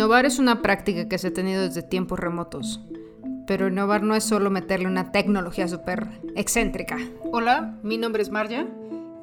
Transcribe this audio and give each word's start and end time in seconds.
Innovar 0.00 0.24
es 0.24 0.38
una 0.38 0.62
práctica 0.62 1.10
que 1.10 1.18
se 1.18 1.28
ha 1.28 1.34
tenido 1.34 1.60
desde 1.60 1.82
tiempos 1.82 2.18
remotos. 2.18 2.80
Pero 3.46 3.68
innovar 3.68 4.02
no 4.02 4.14
es 4.14 4.24
solo 4.24 4.48
meterle 4.48 4.86
una 4.86 5.12
tecnología 5.12 5.68
súper 5.68 6.08
excéntrica. 6.36 6.96
Hola, 7.32 7.76
mi 7.82 7.98
nombre 7.98 8.22
es 8.22 8.30
Marja 8.30 8.64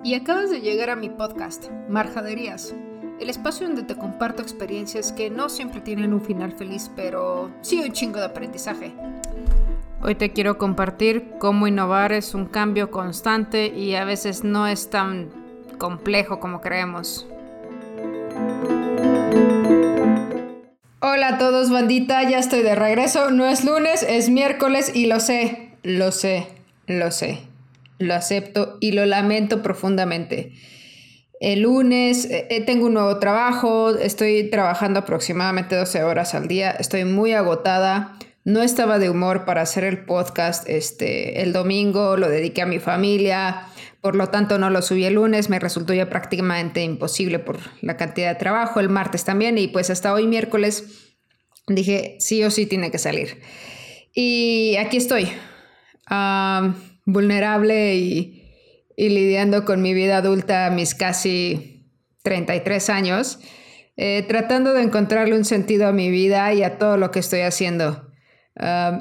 y 0.04 0.14
acabas 0.14 0.52
de 0.52 0.62
llegar 0.62 0.92
a 0.92 0.96
mi 0.96 1.10
podcast, 1.10 1.72
Marjaderías, 1.90 2.76
el 3.20 3.28
espacio 3.28 3.66
donde 3.66 3.82
te 3.82 3.96
comparto 3.96 4.44
experiencias 4.44 5.12
que 5.12 5.32
no 5.32 5.50
siempre 5.50 5.82
tienen 5.82 6.14
un 6.14 6.22
final 6.22 6.52
feliz, 6.52 6.92
pero 6.96 7.50
sí 7.62 7.80
un 7.80 7.92
chingo 7.92 8.20
de 8.20 8.26
aprendizaje. 8.26 8.94
Hoy 10.04 10.14
te 10.14 10.32
quiero 10.32 10.60
compartir 10.60 11.32
cómo 11.40 11.66
innovar 11.66 12.12
es 12.12 12.36
un 12.36 12.46
cambio 12.46 12.92
constante 12.92 13.66
y 13.66 13.96
a 13.96 14.06
veces 14.06 14.44
no 14.44 14.68
es 14.68 14.92
tan 14.92 15.30
complejo 15.80 16.40
como 16.40 16.62
creemos. 16.62 17.26
Hola 21.18 21.30
a 21.30 21.38
todos, 21.40 21.72
bandita, 21.72 22.30
ya 22.30 22.38
estoy 22.38 22.62
de 22.62 22.76
regreso. 22.76 23.32
No 23.32 23.48
es 23.48 23.66
lunes, 23.66 24.06
es 24.08 24.30
miércoles 24.30 24.92
y 24.94 25.08
lo 25.08 25.20
sé, 25.20 25.72
lo 25.82 26.12
sé, 26.12 26.46
lo 26.86 27.10
sé. 27.10 27.40
Lo 27.98 28.14
acepto 28.14 28.78
y 28.82 28.92
lo 28.92 29.04
lamento 29.08 29.64
profundamente. 29.64 30.52
El 31.40 31.62
lunes 31.62 32.26
eh, 32.26 32.46
eh, 32.52 32.62
tengo 32.62 32.86
un 32.86 32.94
nuevo 32.94 33.18
trabajo, 33.18 33.96
estoy 33.98 34.52
trabajando 34.52 35.00
aproximadamente 35.00 35.76
12 35.76 36.04
horas 36.04 36.36
al 36.36 36.48
día, 36.48 36.70
estoy 36.70 37.04
muy 37.04 37.34
agotada. 37.34 38.16
No 38.44 38.62
estaba 38.62 39.00
de 39.00 39.10
humor 39.10 39.44
para 39.44 39.64
hacer 39.64 39.86
el 39.86 40.06
podcast 40.06 40.70
este, 40.70 41.42
el 41.42 41.52
domingo, 41.52 42.16
lo 42.16 42.30
dediqué 42.30 42.62
a 42.62 42.68
mi 42.68 42.78
familia, 42.78 43.64
por 44.02 44.16
lo 44.16 44.30
tanto 44.30 44.60
no 44.60 44.70
lo 44.70 44.84
subí 44.84 45.04
el 45.06 45.16
lunes, 45.16 45.50
me 45.50 45.58
resultó 45.58 45.96
ya 45.96 46.12
prácticamente 46.12 46.84
imposible 46.84 47.40
por 47.40 47.58
la 47.82 47.98
cantidad 47.98 48.30
de 48.30 48.40
trabajo, 48.40 48.80
el 48.80 48.90
martes 48.90 49.24
también 49.24 49.58
y 49.58 49.68
pues 49.68 49.90
hasta 49.90 50.14
hoy 50.14 50.28
miércoles 50.28 51.07
dije 51.68 52.18
sí 52.20 52.44
o 52.44 52.52
sí 52.52 52.66
tiene 52.66 52.92
que 52.92 52.98
salir. 52.98 53.42
Y 54.14 54.76
aquí 54.78 54.98
estoy, 54.98 55.30
vulnerable 57.06 57.96
y, 57.96 58.44
lidiando 58.98 59.64
con 59.64 59.82
mi 59.82 59.94
vida 59.94 60.18
adulta, 60.18 60.72
mis 60.72 60.96
casi 60.96 61.86
33 62.24 62.90
años, 62.90 63.40
eh, 63.96 64.26
tratando 64.28 64.74
de 64.74 64.82
encontrarle 64.82 65.36
un 65.36 65.46
sentido 65.46 65.88
a 65.88 65.92
mi 65.92 66.10
vida 66.10 66.52
y 66.54 66.64
a 66.64 66.80
todo 66.80 66.98
lo 66.98 67.12
que 67.12 67.20
estoy 67.20 67.42
haciendo. 67.42 68.06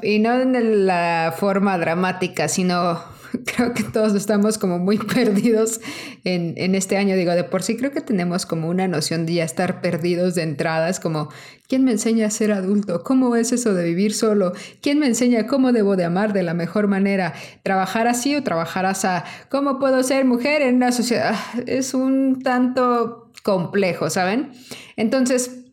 y 0.03 0.19
no 0.19 0.39
en 0.39 0.85
la 0.85 1.33
forma 1.35 1.79
dramática, 1.79 2.47
sino 2.47 3.01
creo 3.45 3.73
que 3.73 3.83
todos 3.83 4.13
estamos 4.13 4.57
como 4.57 4.79
muy 4.79 4.97
perdidos 5.15 5.81
en, 6.23 6.53
en, 6.57 6.75
este 6.75 6.97
año. 6.97 7.15
Digo, 7.15 7.31
de 7.31 7.43
por 7.43 7.63
sí 7.63 7.77
creo 7.77 7.91
que 7.91 8.01
tenemos 8.01 8.45
como 8.45 8.69
una 8.69 8.87
noción 8.87 9.25
de 9.25 9.35
ya 9.35 9.43
estar 9.43 9.81
perdidos 9.81 10.35
de 10.35 10.43
entradas, 10.43 10.99
como 10.99 11.29
¿quién 11.67 11.83
me 11.83 11.91
enseña 11.91 12.27
a 12.27 12.29
ser 12.29 12.51
adulto? 12.51 13.03
¿Cómo 13.03 13.35
es 13.35 13.51
eso 13.51 13.73
de 13.73 13.83
vivir 13.83 14.13
solo? 14.13 14.53
¿Quién 14.81 14.99
me 14.99 15.07
enseña 15.07 15.47
cómo 15.47 15.71
debo 15.71 15.95
de 15.95 16.05
amar 16.05 16.33
de 16.33 16.43
la 16.43 16.53
mejor 16.53 16.87
manera? 16.87 17.33
¿Trabajar 17.63 18.07
así 18.07 18.35
o 18.35 18.43
trabajar 18.43 18.85
así? 18.85 19.07
¿Cómo 19.49 19.79
puedo 19.79 20.01
ser 20.03 20.25
mujer 20.25 20.61
en 20.61 20.75
una 20.75 20.91
sociedad? 20.91 21.35
Es 21.65 21.93
un 21.93 22.41
tanto 22.41 23.31
complejo, 23.43 24.09
¿saben? 24.09 24.51
Entonces, 24.95 25.66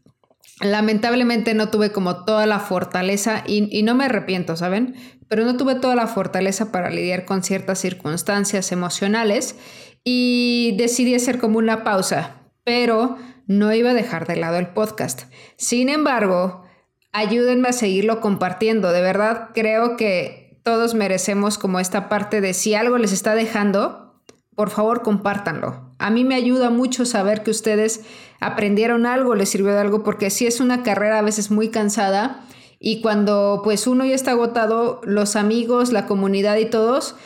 lamentablemente 0.60 1.54
no 1.54 1.68
tuve 1.68 1.90
como 1.92 2.24
toda 2.24 2.46
la 2.46 2.60
fortaleza 2.60 3.42
y, 3.46 3.82
no 3.82 3.94
me 3.94 4.04
arrepiento, 4.04 4.56
¿saben? 4.56 4.94
Pero 5.28 5.44
no 5.44 5.56
tuve 5.56 5.74
toda 5.74 5.94
la 5.94 6.06
fortaleza 6.06 6.70
para 6.70 6.90
lidiar 6.90 7.24
con 7.24 7.42
ciertas 7.42 7.80
circunstancias 7.80 8.70
emocionales 8.72 9.56
y 10.04 10.74
decidí 10.78 11.14
hacer 11.14 11.38
como 11.38 11.58
una 11.58 11.82
pausa, 11.82 12.42
pero 12.62 13.16
no 13.46 13.72
iba 13.72 13.90
a 13.90 13.94
dejar 13.94 14.26
de 14.26 14.36
lado 14.36 14.58
el 14.58 14.68
podcast. 14.68 15.22
Sin 15.56 15.88
embargo, 15.88 16.64
ayúdenme 17.12 17.68
a 17.68 17.72
seguirlo 17.72 18.20
compartiendo. 18.20 18.92
De 18.92 19.00
verdad 19.00 19.50
creo 19.54 19.96
que 19.96 20.60
todos 20.62 20.94
merecemos 20.94 21.58
como 21.58 21.80
esta 21.80 22.08
parte 22.08 22.40
de 22.40 22.54
si 22.54 22.74
algo 22.74 22.98
les 22.98 23.12
está 23.12 23.34
dejando, 23.34 24.22
por 24.54 24.70
favor 24.70 25.02
compártanlo. 25.02 25.83
A 25.98 26.10
mí 26.10 26.24
me 26.24 26.34
ayuda 26.34 26.70
mucho 26.70 27.04
saber 27.04 27.42
que 27.42 27.50
ustedes 27.50 28.02
aprendieron 28.40 29.06
algo, 29.06 29.34
les 29.34 29.48
sirvió 29.48 29.72
de 29.72 29.80
algo, 29.80 30.02
porque 30.02 30.30
si 30.30 30.46
es 30.46 30.60
una 30.60 30.82
carrera 30.82 31.18
a 31.18 31.22
veces 31.22 31.50
muy 31.50 31.70
cansada 31.70 32.44
y 32.78 33.00
cuando 33.00 33.60
pues 33.64 33.86
uno 33.86 34.04
ya 34.04 34.14
está 34.14 34.32
agotado, 34.32 35.00
los 35.04 35.36
amigos, 35.36 35.92
la 35.92 36.06
comunidad 36.06 36.56
y 36.56 36.66
todos 36.66 37.16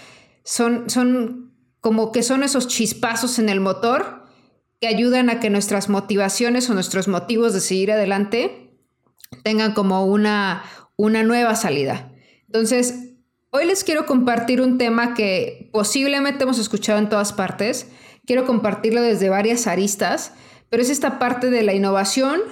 son, 0.45 0.89
son 0.91 1.53
como 1.81 2.13
que 2.13 2.23
son 2.23 2.43
esos 2.43 2.69
chispazos 2.69 3.39
en 3.39 3.49
el 3.49 3.61
motor 3.61 4.25
que 4.81 4.87
ayudan 4.87 5.31
a 5.31 5.41
que 5.41 5.51
nuestras 5.51 5.89
motivaciones 5.89 6.71
o 6.71 6.75
nuestros 6.75 7.09
motivos 7.09 7.53
de 7.53 7.61
seguir 7.61 7.91
adelante 7.91 8.79
tengan 9.43 9.73
como 9.73 10.07
una, 10.07 10.63
una 10.97 11.23
nueva 11.23 11.57
salida. 11.57 12.13
Entonces, 12.47 13.09
Hoy 13.51 13.65
les 13.65 13.83
quiero 13.83 14.05
compartir 14.05 14.61
un 14.61 14.77
tema 14.77 15.15
que 15.15 15.71
posiblemente 15.73 16.45
hemos 16.45 16.59
escuchado 16.59 16.99
en 16.99 17.09
todas 17.09 17.33
partes. 17.33 17.89
Quiero 18.29 18.45
compartirlo 18.45 19.01
desde 19.01 19.31
varias 19.31 19.67
aristas, 19.67 20.33
pero 20.69 20.83
es 20.83 20.91
esta 20.91 21.19
parte 21.19 21.51
de 21.51 21.63
la 21.63 21.73
innovación 21.73 22.43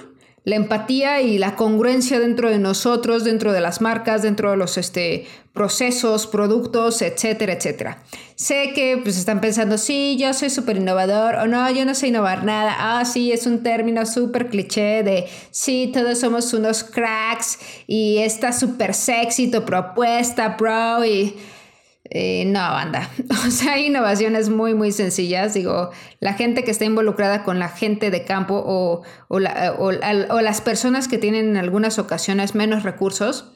la 0.47 0.55
empatía 0.55 1.21
y 1.21 1.37
la 1.39 1.57
congruencia 1.57 2.21
dentro 2.21 2.49
de 2.49 2.57
nosotros, 2.57 3.25
dentro 3.25 3.51
de 3.51 3.59
las 3.59 3.81
marcas, 3.81 4.21
dentro 4.21 4.49
de 4.51 4.55
los 4.55 4.77
este, 4.77 5.27
procesos, 5.51 6.25
productos, 6.25 7.01
etcétera, 7.01 7.51
etcétera. 7.51 8.01
Sé 8.35 8.71
que 8.73 8.97
pues 9.03 9.17
están 9.17 9.41
pensando, 9.41 9.77
sí, 9.77 10.15
yo 10.17 10.33
soy 10.33 10.49
súper 10.49 10.77
innovador 10.77 11.35
o 11.35 11.47
no, 11.47 11.69
yo 11.71 11.83
no 11.83 11.93
sé 11.93 12.07
innovar 12.07 12.45
nada. 12.45 12.77
Ah, 12.79 13.03
sí, 13.03 13.33
es 13.33 13.45
un 13.45 13.61
término 13.61 14.05
súper 14.05 14.47
cliché 14.47 15.03
de, 15.03 15.27
sí, 15.51 15.91
todos 15.93 16.17
somos 16.17 16.53
unos 16.53 16.81
cracks 16.85 17.59
y 17.85 18.19
está 18.19 18.53
súper 18.53 18.93
sexy 18.93 19.51
tu 19.51 19.65
propuesta, 19.65 20.55
bro, 20.57 21.03
y 21.03 21.35
eh, 22.09 22.45
no, 22.45 22.59
banda. 22.59 23.09
O 23.47 23.51
sea, 23.51 23.73
hay 23.73 23.87
innovaciones 23.87 24.49
muy, 24.49 24.73
muy 24.73 24.91
sencillas. 24.91 25.53
Digo, 25.53 25.91
la 26.19 26.33
gente 26.33 26.63
que 26.63 26.71
está 26.71 26.85
involucrada 26.85 27.43
con 27.43 27.59
la 27.59 27.69
gente 27.69 28.11
de 28.11 28.23
campo 28.23 28.61
o, 28.65 29.03
o, 29.27 29.39
las 29.39 30.61
personas 30.61 31.07
que 31.07 31.17
tienen 31.17 31.49
en 31.49 31.57
algunas 31.57 31.99
ocasiones 31.99 32.55
menos 32.55 32.83
recursos, 32.83 33.53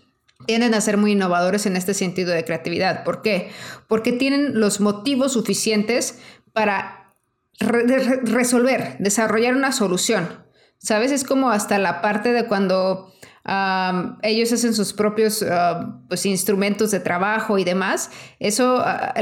tienden 0.48 0.74
a 0.74 0.82
ser 0.82 0.98
muy 0.98 1.12
innovadores 1.12 1.66
en 1.68 1.78
este 1.78 1.94
sentido 1.94 2.34
de 2.34 2.44
creatividad. 2.44 3.04
¿Por 3.04 3.22
qué? 3.22 3.52
Porque 3.88 4.12
tienen 4.12 4.60
los 4.60 4.80
motivos 4.80 5.34
suficientes 5.34 6.20
para 6.52 7.14
resolver, 7.60 8.96
desarrollar 8.98 9.56
una 9.56 9.72
solución. 9.72 10.28
¿Sabes? 10.80 11.12
Es 11.12 11.24
como 11.24 11.52
hasta 11.52 11.78
la 11.78 12.02
parte 12.02 12.34
de 12.34 12.48
cuando 12.48 13.14
ellos 13.44 14.52
hacen 14.52 14.74
sus 14.74 14.94
propios 14.94 15.44
pues, 16.08 16.26
instrumentos 16.26 16.92
de 16.92 17.00
trabajo 17.00 17.58
y 17.58 17.64
demás. 17.64 18.12
Eso, 18.40 18.78
ah, 18.80 19.14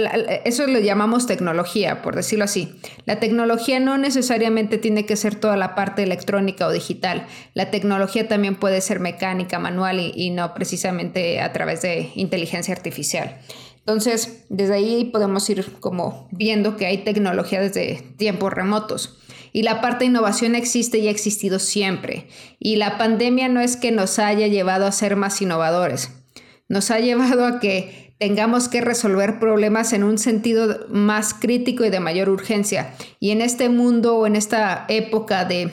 eso 0.46 0.68
lo 0.68 0.80
llamamos 0.80 1.26
tecnología, 1.26 2.02
por 2.02 2.16
decirlo 2.16 2.46
así. 2.46 2.80
La 3.06 3.20
tecnología 3.20 3.80
no 3.80 3.98
necesariamente 3.98 4.78
tiene 4.78 5.06
que 5.06 5.16
ser 5.16 5.36
toda 5.36 5.56
la 5.58 5.76
parte 5.76 6.04
electrónica 6.04 6.68
o 6.68 6.72
digital. 6.72 7.28
La 7.54 7.72
tecnología 7.72 8.28
también 8.28 8.56
puede 8.56 8.82
ser 8.82 9.00
mecánica, 9.00 9.60
manual 9.60 10.00
y 10.00 10.30
no 10.32 10.54
precisamente 10.54 11.42
a 11.42 11.54
través 11.54 11.82
de 11.82 12.12
inteligencia 12.16 12.74
artificial. 12.74 13.38
Entonces, 13.90 14.46
desde 14.50 14.76
ahí 14.76 15.06
podemos 15.06 15.50
ir 15.50 15.80
como 15.80 16.28
viendo 16.32 16.78
que 16.78 16.86
hay 16.86 17.00
tecnología 17.00 17.60
desde 17.60 18.04
tiempos 18.18 18.54
remotos. 18.54 19.18
Y 19.52 19.64
la 19.64 19.82
parte 19.82 20.06
innovación 20.06 20.56
existe 20.56 21.00
y 21.00 21.08
ha 21.08 21.12
existido 21.12 21.60
siempre. 21.60 22.28
Y 22.60 22.76
la 22.76 22.98
pandemia 22.98 23.50
no 23.50 23.62
es 23.62 23.78
que 23.78 23.92
nos 23.92 24.20
haya 24.20 24.48
llevado 24.48 24.86
a 24.86 24.92
ser 24.92 25.16
más 25.16 25.42
innovadores, 25.42 26.12
nos 26.68 26.92
ha 26.92 27.00
llevado 27.00 27.46
a 27.46 27.60
que 27.60 28.14
tengamos 28.20 28.68
que 28.68 28.82
resolver 28.82 29.40
problemas 29.40 29.94
en 29.94 30.04
un 30.04 30.18
sentido 30.18 30.86
más 30.90 31.34
crítico 31.34 31.86
y 31.86 31.90
de 31.90 32.02
mayor 32.02 32.30
urgencia. 32.30 32.94
Y 33.20 33.32
en 33.32 33.42
este 33.42 33.70
mundo 33.70 34.18
o 34.18 34.28
en 34.28 34.36
esta 34.36 34.86
época 34.90 35.46
de 35.46 35.72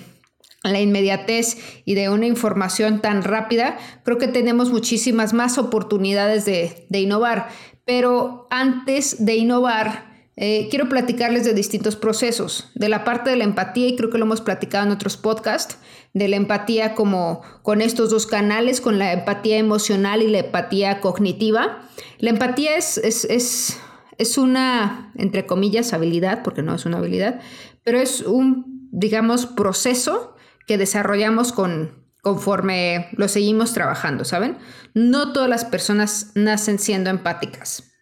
la 0.63 0.81
inmediatez 0.81 1.59
y 1.85 1.95
de 1.95 2.09
una 2.09 2.27
información 2.27 3.01
tan 3.01 3.23
rápida, 3.23 3.79
creo 4.05 4.19
que 4.19 4.29
tenemos 4.29 4.71
muchísimas 4.71 5.33
más 5.33 5.59
oportunidades 5.59 6.45
de, 6.45 6.87
de 6.89 7.01
innovar. 7.01 7.49
Pero 7.85 8.47
antes 8.51 9.25
de 9.25 9.37
innovar, 9.37 10.16
eh, 10.37 10.69
quiero 10.71 10.89
platicarles 10.89 11.45
de 11.45 11.55
distintos 11.55 11.97
procesos, 11.97 12.71
de 12.75 12.91
la 12.91 13.05
parte 13.05 13.31
de 13.31 13.37
la 13.37 13.45
empatía, 13.45 13.89
y 13.89 13.97
creo 13.97 14.11
que 14.11 14.19
lo 14.19 14.27
hemos 14.27 14.43
platicado 14.43 14.85
en 14.85 14.93
otros 14.93 15.17
podcasts, 15.17 15.79
de 16.13 16.29
la 16.29 16.37
empatía 16.37 16.95
como 16.95 17.43
con 17.63 17.81
estos 17.81 18.11
dos 18.11 18.27
canales, 18.27 18.81
con 18.81 18.99
la 18.99 19.13
empatía 19.13 19.57
emocional 19.57 20.23
y 20.23 20.29
la 20.29 20.41
empatía 20.41 21.01
cognitiva. 21.01 21.89
La 22.19 22.31
empatía 22.31 22.77
es, 22.77 22.99
es, 22.99 23.79
es 24.19 24.39
una, 24.39 25.13
entre 25.17 25.47
comillas, 25.47 25.95
habilidad, 25.95 26.43
porque 26.43 26.63
no 26.63 26.75
es 26.75 26.85
una 26.85 26.99
habilidad, 26.99 27.41
pero 27.83 27.99
es 27.99 28.21
un, 28.21 28.89
digamos, 28.93 29.47
proceso 29.47 30.35
que 30.67 30.77
desarrollamos 30.77 31.53
con, 31.53 32.05
conforme 32.21 33.09
lo 33.13 33.29
seguimos 33.29 33.73
trabajando, 33.73 34.25
¿saben? 34.25 34.59
No 34.93 35.33
todas 35.33 35.49
las 35.49 35.65
personas 35.65 36.33
nacen 36.35 36.79
siendo 36.79 37.09
empáticas. 37.09 37.96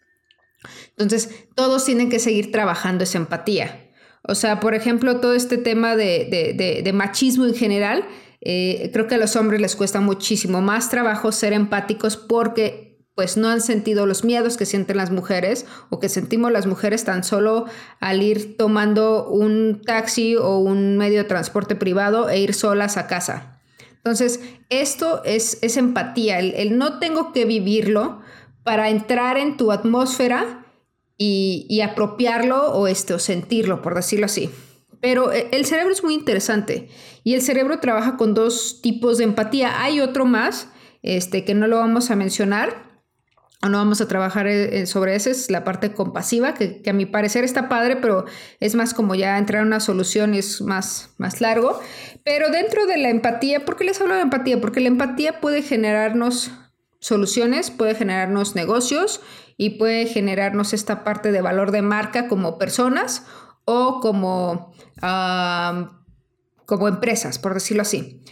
Entonces, 0.89 1.29
todos 1.55 1.85
tienen 1.85 2.09
que 2.09 2.19
seguir 2.19 2.51
trabajando 2.51 3.03
esa 3.03 3.17
empatía. 3.17 3.91
O 4.23 4.35
sea, 4.35 4.59
por 4.59 4.73
ejemplo, 4.73 5.19
todo 5.19 5.33
este 5.33 5.57
tema 5.57 5.95
de, 5.95 6.91
machismo 6.93 7.45
en 7.45 7.55
general 7.55 8.05
Eh, 8.47 8.91
creo 8.93 9.07
que 9.07 9.15
a 9.15 9.17
los 9.17 9.35
hombres 9.35 9.59
les 9.59 9.75
cuesta 9.75 10.01
muchísimo 10.01 10.61
más 10.61 10.91
trabajo 10.91 11.31
ser 11.31 11.51
empáticos 11.51 12.15
porque 12.15 12.85
pues 13.15 13.37
no 13.37 13.47
han 13.47 13.61
sentido 13.61 14.05
los 14.05 14.23
miedos 14.23 14.57
que 14.57 14.65
sienten 14.65 14.97
las 14.97 15.09
mujeres 15.09 15.65
o 15.89 15.99
que 15.99 16.09
sentimos 16.09 16.51
las 16.51 16.67
mujeres 16.67 17.05
tan 17.05 17.23
solo 17.23 17.65
al 18.01 18.21
ir 18.21 18.57
tomando 18.57 19.27
un 19.29 19.81
taxi 19.83 20.35
o 20.35 20.59
un 20.59 20.97
medio 20.97 21.19
de 21.19 21.23
transporte 21.23 21.75
privado 21.75 22.29
e 22.29 22.39
ir 22.39 22.53
solas 22.53 22.97
a 22.97 23.07
casa. 23.07 23.61
Entonces, 23.95 24.41
esto 24.69 25.23
es, 25.23 25.57
es 25.61 25.77
empatía, 25.77 26.39
el, 26.39 26.77
no 26.77 26.99
tengo 26.99 27.31
que 27.31 27.45
vivirlo 27.45 28.21
para 28.65 28.89
entrar 28.89 29.37
en 29.37 29.57
tu 29.57 29.71
atmósfera 29.71 30.65
y, 31.17 31.81
apropiarlo 31.81 32.73
o, 32.73 32.87
este, 32.87 33.13
o 33.13 33.19
sentirlo, 33.19 33.83
por 33.83 33.93
decirlo 33.93 34.25
así. 34.25 34.49
Pero 34.99 35.31
eh, 35.31 35.47
el 35.51 35.65
cerebro 35.65 35.93
es 35.93 36.03
muy 36.03 36.15
interesante 36.15 36.89
y 37.23 37.35
el 37.35 37.43
cerebro 37.43 37.79
trabaja 37.79 38.17
con 38.17 38.33
dos 38.33 38.81
tipos 38.81 39.19
de 39.19 39.25
empatía. 39.25 39.83
Hay 39.83 40.01
otro 40.01 40.25
más, 40.25 40.67
este, 41.03 41.45
que 41.45 41.53
no 41.53 41.67
lo 41.67 41.77
vamos 41.77 42.09
a 42.09 42.15
mencionar, 42.15 42.99
no 43.69 43.77
vamos 43.77 44.01
a 44.01 44.07
trabajar 44.07 44.47
eh, 44.47 44.81
eh, 44.81 44.85
sobre 44.87 45.15
eso, 45.15 45.29
es 45.29 45.51
la 45.51 45.63
parte 45.63 45.93
compasiva, 45.93 46.55
que, 46.55 46.81
a 46.87 46.93
mi 46.93 47.05
parecer 47.05 47.43
está 47.43 47.69
padre, 47.69 47.97
pero 47.97 48.25
es 48.59 48.73
más 48.73 48.95
como 48.95 49.13
ya 49.13 49.37
entrar 49.37 49.61
a 49.61 49.65
una 49.65 49.79
solución 49.79 50.33
y 50.33 50.39
es 50.39 50.61
más, 50.61 51.11
más 51.19 51.39
largo. 51.39 51.79
Pero 52.23 52.49
dentro 52.49 52.87
de 52.87 52.97
la 52.97 53.09
empatía, 53.09 53.63
¿por 53.63 53.75
qué 53.77 53.83
les 53.83 54.01
hablo 54.01 54.15
de 54.15 54.21
empatía? 54.21 54.59
Porque 54.59 54.79
la 54.79 54.87
empatía 54.87 55.39
puede 55.39 55.61
generarnos 55.61 56.51
soluciones, 57.05 57.69
puede 57.69 57.93
generarnos 57.93 58.55
negocios 58.55 59.21
y 59.57 59.77
puede 59.77 60.07
generarnos 60.07 60.73
esta 60.73 61.03
parte 61.03 61.31
de 61.31 61.39
valor 61.39 61.69
de 61.69 61.83
marca 61.83 62.27
como 62.27 62.57
personas 62.57 63.27
o 63.63 63.99
como, 63.99 64.73
como 66.65 66.87
empresas, 66.87 67.37
por 67.37 67.53
decirlo 67.53 67.83
así. 67.83 68.23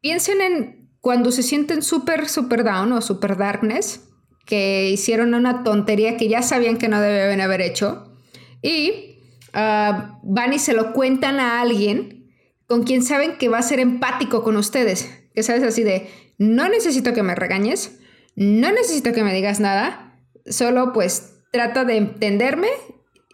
Piensen 0.00 0.40
en 0.40 0.88
cuando 1.00 1.32
se 1.32 1.42
sienten 1.42 1.82
súper, 1.82 2.28
súper 2.28 2.62
down 2.62 2.92
o 2.92 3.00
súper 3.00 3.36
darkness 3.36 4.08
que 4.46 4.88
hicieron 4.90 5.34
una 5.34 5.64
tontería 5.64 6.16
que 6.16 6.28
ya 6.28 6.42
sabían 6.42 6.78
que 6.78 6.86
no 6.86 7.00
debían 7.00 7.40
haber 7.40 7.60
hecho 7.60 8.16
y 8.62 9.18
ah, 9.52 10.20
van 10.22 10.52
y 10.52 10.60
se 10.60 10.74
lo 10.74 10.92
cuentan 10.92 11.40
a 11.40 11.60
alguien 11.60 12.30
con 12.68 12.84
quien 12.84 13.02
saben 13.02 13.36
que 13.36 13.48
va 13.48 13.58
a 13.58 13.62
ser 13.62 13.80
empático 13.80 14.44
con 14.44 14.56
ustedes. 14.56 15.10
Que 15.34 15.42
sabes 15.42 15.64
así 15.64 15.82
de, 15.82 16.08
no 16.38 16.68
necesito 16.68 17.12
que 17.14 17.22
me 17.22 17.34
regañes, 17.34 17.98
no 18.34 18.72
necesito 18.72 19.12
que 19.12 19.24
me 19.24 19.34
digas 19.34 19.60
nada, 19.60 20.18
solo 20.46 20.92
pues 20.92 21.34
trata 21.52 21.84
de 21.84 21.96
entenderme 21.96 22.68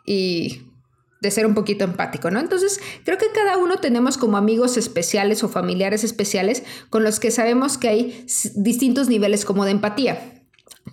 y 0.04 0.62
de 1.20 1.30
ser 1.30 1.46
un 1.46 1.54
poquito 1.54 1.84
empático, 1.84 2.30
¿no? 2.30 2.38
Entonces, 2.40 2.80
creo 3.04 3.18
que 3.18 3.32
cada 3.32 3.56
uno 3.58 3.78
tenemos 3.78 4.16
como 4.18 4.36
amigos 4.36 4.76
especiales 4.76 5.42
o 5.42 5.48
familiares 5.48 6.04
especiales 6.04 6.62
con 6.90 7.02
los 7.02 7.18
que 7.18 7.30
sabemos 7.30 7.76
que 7.78 7.88
hay 7.88 8.26
distintos 8.54 9.08
niveles 9.08 9.44
como 9.44 9.64
de 9.64 9.72
empatía. 9.72 10.44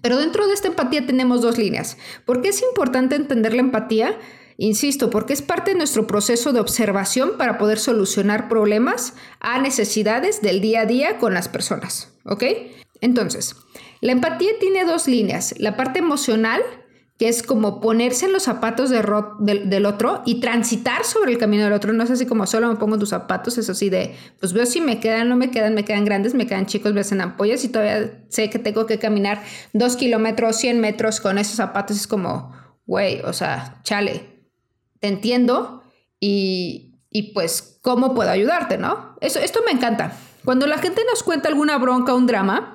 Pero 0.01 0.17
dentro 0.17 0.47
de 0.47 0.53
esta 0.53 0.67
empatía 0.67 1.05
tenemos 1.05 1.41
dos 1.41 1.57
líneas. 1.57 1.97
¿Por 2.25 2.41
qué 2.41 2.49
es 2.49 2.61
importante 2.61 3.15
entender 3.15 3.53
la 3.53 3.61
empatía? 3.61 4.17
Insisto, 4.57 5.09
porque 5.09 5.33
es 5.33 5.41
parte 5.41 5.71
de 5.71 5.77
nuestro 5.77 6.07
proceso 6.07 6.53
de 6.53 6.59
observación 6.59 7.37
para 7.37 7.57
poder 7.57 7.77
solucionar 7.77 8.47
problemas 8.47 9.13
a 9.39 9.59
necesidades 9.59 10.41
del 10.41 10.61
día 10.61 10.81
a 10.81 10.85
día 10.85 11.17
con 11.17 11.33
las 11.33 11.49
personas. 11.49 12.13
¿Ok? 12.23 12.43
Entonces, 13.01 13.55
la 14.05 14.11
empatía 14.11 14.51
tiene 14.59 14.85
dos 14.85 15.07
líneas. 15.07 15.55
La 15.57 15.75
parte 15.75 15.97
emocional, 15.97 16.61
que 17.17 17.27
es 17.27 17.41
como 17.41 17.81
ponerse 17.81 18.27
en 18.27 18.33
los 18.33 18.43
zapatos 18.43 18.91
del 18.91 19.85
otro 19.87 20.21
y 20.27 20.39
transitar 20.41 21.03
sobre 21.05 21.31
el 21.31 21.39
camino 21.39 21.63
del 21.63 21.73
otro. 21.73 21.91
No 21.91 22.03
es 22.03 22.11
así 22.11 22.27
como 22.27 22.45
solo 22.45 22.67
me 22.67 22.75
pongo 22.75 22.99
tus 22.99 23.09
zapatos, 23.09 23.57
es 23.57 23.67
así 23.67 23.89
de, 23.89 24.15
pues 24.39 24.53
veo 24.53 24.67
si 24.67 24.79
me 24.79 24.99
quedan, 24.99 25.27
no 25.27 25.35
me 25.35 25.49
quedan, 25.49 25.73
me 25.73 25.83
quedan 25.83 26.05
grandes, 26.05 26.35
me 26.35 26.45
quedan 26.45 26.67
chicos, 26.67 26.93
ves 26.93 27.11
en 27.13 27.21
ampollas 27.21 27.63
y 27.63 27.69
todavía 27.69 28.23
sé 28.29 28.51
que 28.51 28.59
tengo 28.59 28.85
que 28.85 28.99
caminar 28.99 29.41
dos 29.73 29.95
kilómetros, 29.95 30.57
100 30.57 30.79
metros 30.79 31.19
con 31.19 31.39
esos 31.39 31.55
zapatos. 31.55 31.97
Es 31.97 32.05
como, 32.05 32.53
güey, 32.85 33.21
o 33.21 33.33
sea, 33.33 33.79
chale, 33.81 34.45
te 34.99 35.07
entiendo 35.07 35.81
y, 36.19 36.99
y 37.09 37.33
pues, 37.33 37.79
¿cómo 37.81 38.13
puedo 38.13 38.29
ayudarte, 38.29 38.77
no? 38.77 39.17
Eso, 39.19 39.39
esto 39.39 39.61
me 39.65 39.71
encanta. 39.71 40.15
Cuando 40.43 40.67
la 40.67 40.77
gente 40.77 41.01
nos 41.09 41.23
cuenta 41.23 41.49
alguna 41.49 41.79
bronca, 41.79 42.13
un 42.13 42.27
drama, 42.27 42.74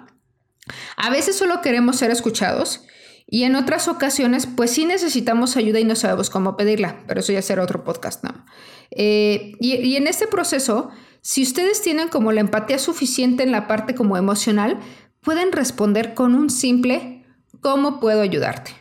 a 0.97 1.11
veces 1.11 1.37
solo 1.37 1.61
queremos 1.61 1.97
ser 1.97 2.11
escuchados 2.11 2.85
y 3.33 3.45
en 3.45 3.55
otras 3.55 3.87
ocasiones, 3.87 4.47
pues 4.47 4.73
sí 4.73 4.85
necesitamos 4.85 5.57
ayuda 5.57 5.79
y 5.79 5.85
no 5.85 5.95
sabemos 5.95 6.31
cómo 6.31 6.57
pedirla, 6.57 7.05
pero 7.07 7.21
eso 7.21 7.33
ya 7.33 7.43
será 7.43 7.63
otro 7.63 7.85
podcast, 7.85 8.25
¿no? 8.25 8.45
Eh, 8.91 9.53
y, 9.61 9.95
en 9.95 10.09
este 10.09 10.27
proceso, 10.27 10.91
si 11.23 11.45
ustedes 11.45 11.81
tienen 11.81 12.09
como 12.09 12.33
la 12.33 12.41
empatía 12.41 12.81
suficiente 12.81 13.45
en 13.45 13.53
la 13.53 13.69
parte 13.69 13.95
como 13.95 14.17
emocional, 14.17 14.81
pueden 15.21 15.53
responder 15.53 16.15
con 16.15 16.35
un 16.35 16.51
simple 16.51 17.25
¿cómo 17.61 18.01
puedo 18.01 18.21
ayudarte? 18.21 18.73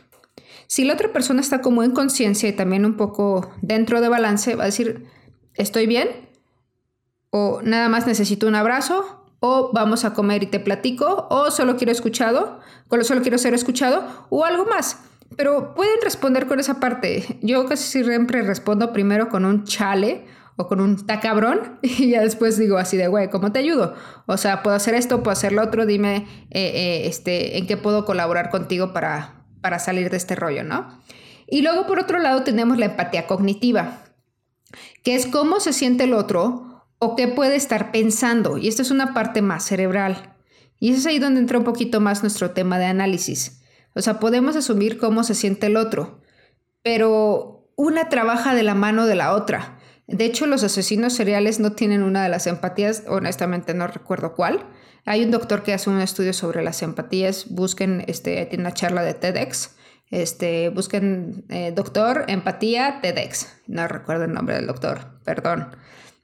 Si 0.65 0.83
la 0.83 0.94
otra 0.94 1.13
persona 1.13 1.42
está 1.42 1.62
como 1.62 1.83
en 1.83 1.92
conciencia 1.92 2.50
y 2.50 2.53
también 2.53 2.85
un 2.85 2.97
poco 2.97 3.51
dentro 3.62 4.01
de 4.01 4.09
balance, 4.09 4.56
va 4.56 4.63
a 4.63 4.68
decir, 4.68 5.06
¿estoy 5.53 5.85
bien? 5.85 6.30
O 7.30 7.62
nada 7.62 7.88
más 7.88 8.07
necesito 8.07 8.47
un 8.47 8.56
abrazo, 8.56 9.19
o 9.39 9.71
vamos 9.74 10.06
a 10.06 10.13
comer 10.13 10.44
y 10.44 10.47
te 10.47 10.59
platico, 10.59 11.27
o 11.30 11.51
solo 11.51 11.77
quiero 11.77 11.91
escuchado, 11.91 12.59
solo 13.03 13.21
quiero 13.21 13.38
ser 13.38 13.53
escuchado, 13.53 14.03
o 14.30 14.45
algo 14.45 14.65
más. 14.65 15.00
Pero 15.38 15.74
pueden 15.75 16.01
responder 16.03 16.47
con 16.47 16.59
esa 16.59 16.80
parte. 16.80 17.38
Yo 17.41 17.65
casi 17.65 18.03
siempre 18.03 18.41
respondo 18.41 18.91
primero 18.91 19.30
con 19.30 19.45
un 19.45 19.63
chale 19.63 20.25
o 20.56 20.68
con 20.68 20.81
un 20.81 21.06
tacabrón 21.06 21.80
y 21.81 22.09
ya 22.09 22.21
después 22.21 22.57
digo 22.57 22.77
así 22.77 22.97
de, 22.97 23.07
güey, 23.07 23.30
¿cómo 23.30 23.51
te 23.51 23.59
ayudo? 23.59 23.95
O 24.25 24.38
sea, 24.38 24.62
puedo 24.62 24.75
hacer 24.75 24.94
esto, 24.95 25.24
puedo 25.24 25.31
hacer 25.31 25.53
lo 25.53 25.63
otro, 25.63 25.85
dime 25.85 26.27
eh, 26.50 26.71
eh, 26.74 27.01
este, 27.07 27.57
en 27.57 27.68
qué 27.68 27.77
puedo 27.77 28.03
colaborar 28.03 28.50
contigo 28.50 28.92
para, 28.92 29.45
para 29.62 29.80
salir 29.80 30.09
de 30.09 30.18
este 30.18 30.35
rollo, 30.35 30.63
¿no? 30.63 31.00
Y 31.47 31.62
luego 31.62 31.88
por 31.88 32.00
otro 32.00 32.19
lado 32.19 32.44
tenemos 32.44 32.77
la 32.77 32.88
empatía 32.88 33.25
cognitiva, 33.25 34.00
que 35.03 35.15
es 35.15 35.27
cómo 35.27 35.59
se 35.59 35.74
siente 35.74 36.03
el 36.03 36.13
otro 36.13 36.69
o 36.99 37.15
qué 37.15 37.27
puede 37.27 37.55
estar 37.55 37.91
pensando. 37.91 38.57
Y 38.57 38.67
esto 38.67 38.81
es 38.81 38.91
una 38.91 39.13
parte 39.13 39.41
más 39.41 39.65
cerebral. 39.65 40.35
Y 40.79 40.91
es 40.93 41.05
ahí 41.05 41.19
donde 41.19 41.39
entra 41.39 41.57
un 41.57 41.63
poquito 41.63 41.99
más 41.99 42.21
nuestro 42.21 42.51
tema 42.51 42.77
de 42.77 42.85
análisis. 42.85 43.61
O 43.95 44.01
sea, 44.01 44.19
podemos 44.19 44.55
asumir 44.55 44.97
cómo 44.97 45.23
se 45.23 45.35
siente 45.35 45.67
el 45.67 45.77
otro, 45.77 46.21
pero 46.83 47.71
una 47.75 48.09
trabaja 48.09 48.53
de 48.53 48.63
la 48.63 48.75
mano 48.75 49.05
de 49.05 49.15
la 49.15 49.33
otra. 49.33 49.79
De 50.07 50.25
hecho, 50.25 50.47
los 50.47 50.63
asesinos 50.63 51.13
seriales 51.13 51.59
no 51.59 51.73
tienen 51.73 52.03
una 52.03 52.23
de 52.23 52.29
las 52.29 52.47
empatías, 52.47 53.03
honestamente 53.07 53.73
no 53.73 53.87
recuerdo 53.87 54.33
cuál. 54.35 54.65
Hay 55.06 55.23
un 55.23 55.31
doctor 55.31 55.63
que 55.63 55.73
hace 55.73 55.89
un 55.89 55.99
estudio 55.99 56.33
sobre 56.33 56.63
las 56.63 56.81
empatías, 56.81 57.49
busquen, 57.49 58.03
este, 58.07 58.45
tiene 58.45 58.63
una 58.63 58.73
charla 58.73 59.03
de 59.03 59.13
TEDx, 59.13 59.75
este, 60.11 60.69
busquen 60.69 61.45
eh, 61.49 61.71
doctor, 61.75 62.25
empatía, 62.27 62.99
TEDx. 63.01 63.47
No 63.68 63.87
recuerdo 63.87 64.25
el 64.25 64.33
nombre 64.33 64.56
del 64.56 64.68
doctor, 64.68 65.19
perdón. 65.23 65.75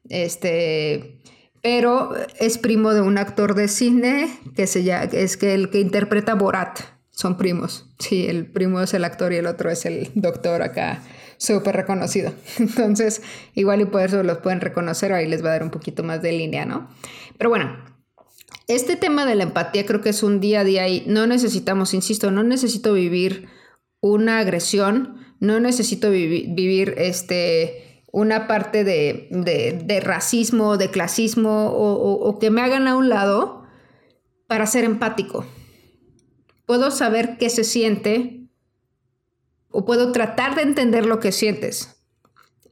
Este, 0.10 1.20
pero 1.62 2.12
es 2.40 2.58
primo 2.58 2.94
de 2.94 3.02
un 3.02 3.18
actor 3.18 3.56
de 3.56 3.68
cine 3.68 4.30
que 4.56 4.68
se 4.68 4.84
llama, 4.84 5.06
es 5.12 5.38
que 5.38 5.54
el 5.54 5.70
que 5.70 5.80
interpreta 5.80 6.36
Borat. 6.36 6.80
Son 7.10 7.38
primos. 7.38 7.90
Sí, 7.98 8.28
el 8.28 8.46
primo 8.46 8.82
es 8.82 8.94
el 8.94 9.06
actor 9.06 9.32
y 9.32 9.38
el 9.38 9.48
otro 9.48 9.70
es 9.72 9.86
el 9.86 10.12
doctor 10.16 10.62
acá, 10.62 11.02
súper 11.38 11.76
reconocido. 11.76 12.34
Entonces, 12.60 13.22
igual 13.54 13.82
y 13.82 13.86
por 13.86 14.02
eso 14.02 14.22
los 14.22 14.40
pueden 14.40 14.60
reconocer, 14.60 15.14
ahí 15.14 15.26
les 15.26 15.42
va 15.44 15.48
a 15.48 15.52
dar 15.54 15.64
un 15.64 15.72
poquito 15.72 16.04
más 16.04 16.22
de 16.22 16.34
línea, 16.34 16.66
¿no? 16.66 16.90
Pero 17.38 17.50
bueno, 17.50 17.78
este 18.68 18.96
tema 18.98 19.26
de 19.26 19.36
la 19.36 19.44
empatía 19.44 19.86
creo 19.86 20.02
que 20.02 20.10
es 20.10 20.24
un 20.24 20.40
día 20.40 20.60
a 20.60 20.64
día 20.66 20.88
y 20.90 21.04
no 21.08 21.26
necesitamos, 21.26 21.94
insisto, 21.94 22.32
no 22.32 22.44
necesito 22.44 22.94
vivir 22.94 23.48
una 24.02 24.40
agresión, 24.40 25.16
no 25.40 25.60
necesito 25.60 26.12
vivir 26.12 26.96
este 26.98 27.85
una 28.15 28.48
parte 28.48 28.86
de, 28.86 30.01
racismo, 30.01 30.77
de 30.77 30.89
clasismo 30.89 31.67
o, 31.67 32.39
que 32.39 32.50
me 32.50 32.62
hagan 32.62 32.88
a 32.88 32.95
un 32.95 33.10
lado 33.10 33.63
para 34.48 34.65
ser 34.67 34.86
empático. 34.86 35.45
Puedo 36.65 36.91
saber 36.91 37.36
qué 37.38 37.50
se 37.50 37.65
siente 37.65 38.48
o 39.69 39.84
puedo 39.84 40.13
tratar 40.13 40.55
de 40.55 40.62
entender 40.62 41.05
lo 41.05 41.19
que 41.19 41.34
sientes. 41.34 42.01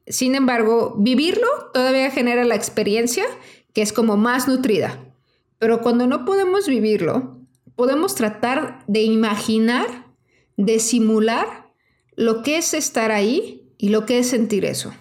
Sin 0.08 0.36
embargo, 0.36 0.96
vivirlo 0.98 1.48
todavía 1.74 2.10
genera 2.10 2.46
la 2.46 2.56
experiencia 2.56 3.26
que 3.74 3.82
es 3.82 3.92
como 3.92 4.16
más 4.16 4.48
nutrida. 4.48 5.14
Pero 5.60 5.82
cuando 5.82 6.08
no 6.08 6.24
podemos 6.24 6.68
vivirlo, 6.68 7.42
podemos 7.76 8.16
tratar 8.16 8.86
de 8.88 9.02
imaginar, 9.02 10.08
de 10.56 10.80
simular 10.80 11.74
lo 12.16 12.44
que 12.44 12.60
es 12.60 12.74
estar 12.74 13.12
ahí 13.12 13.74
y 13.78 13.90
lo 13.90 14.06
que 14.06 14.20
es 14.20 14.30
sentir 14.30 14.64
eso. 14.64 14.94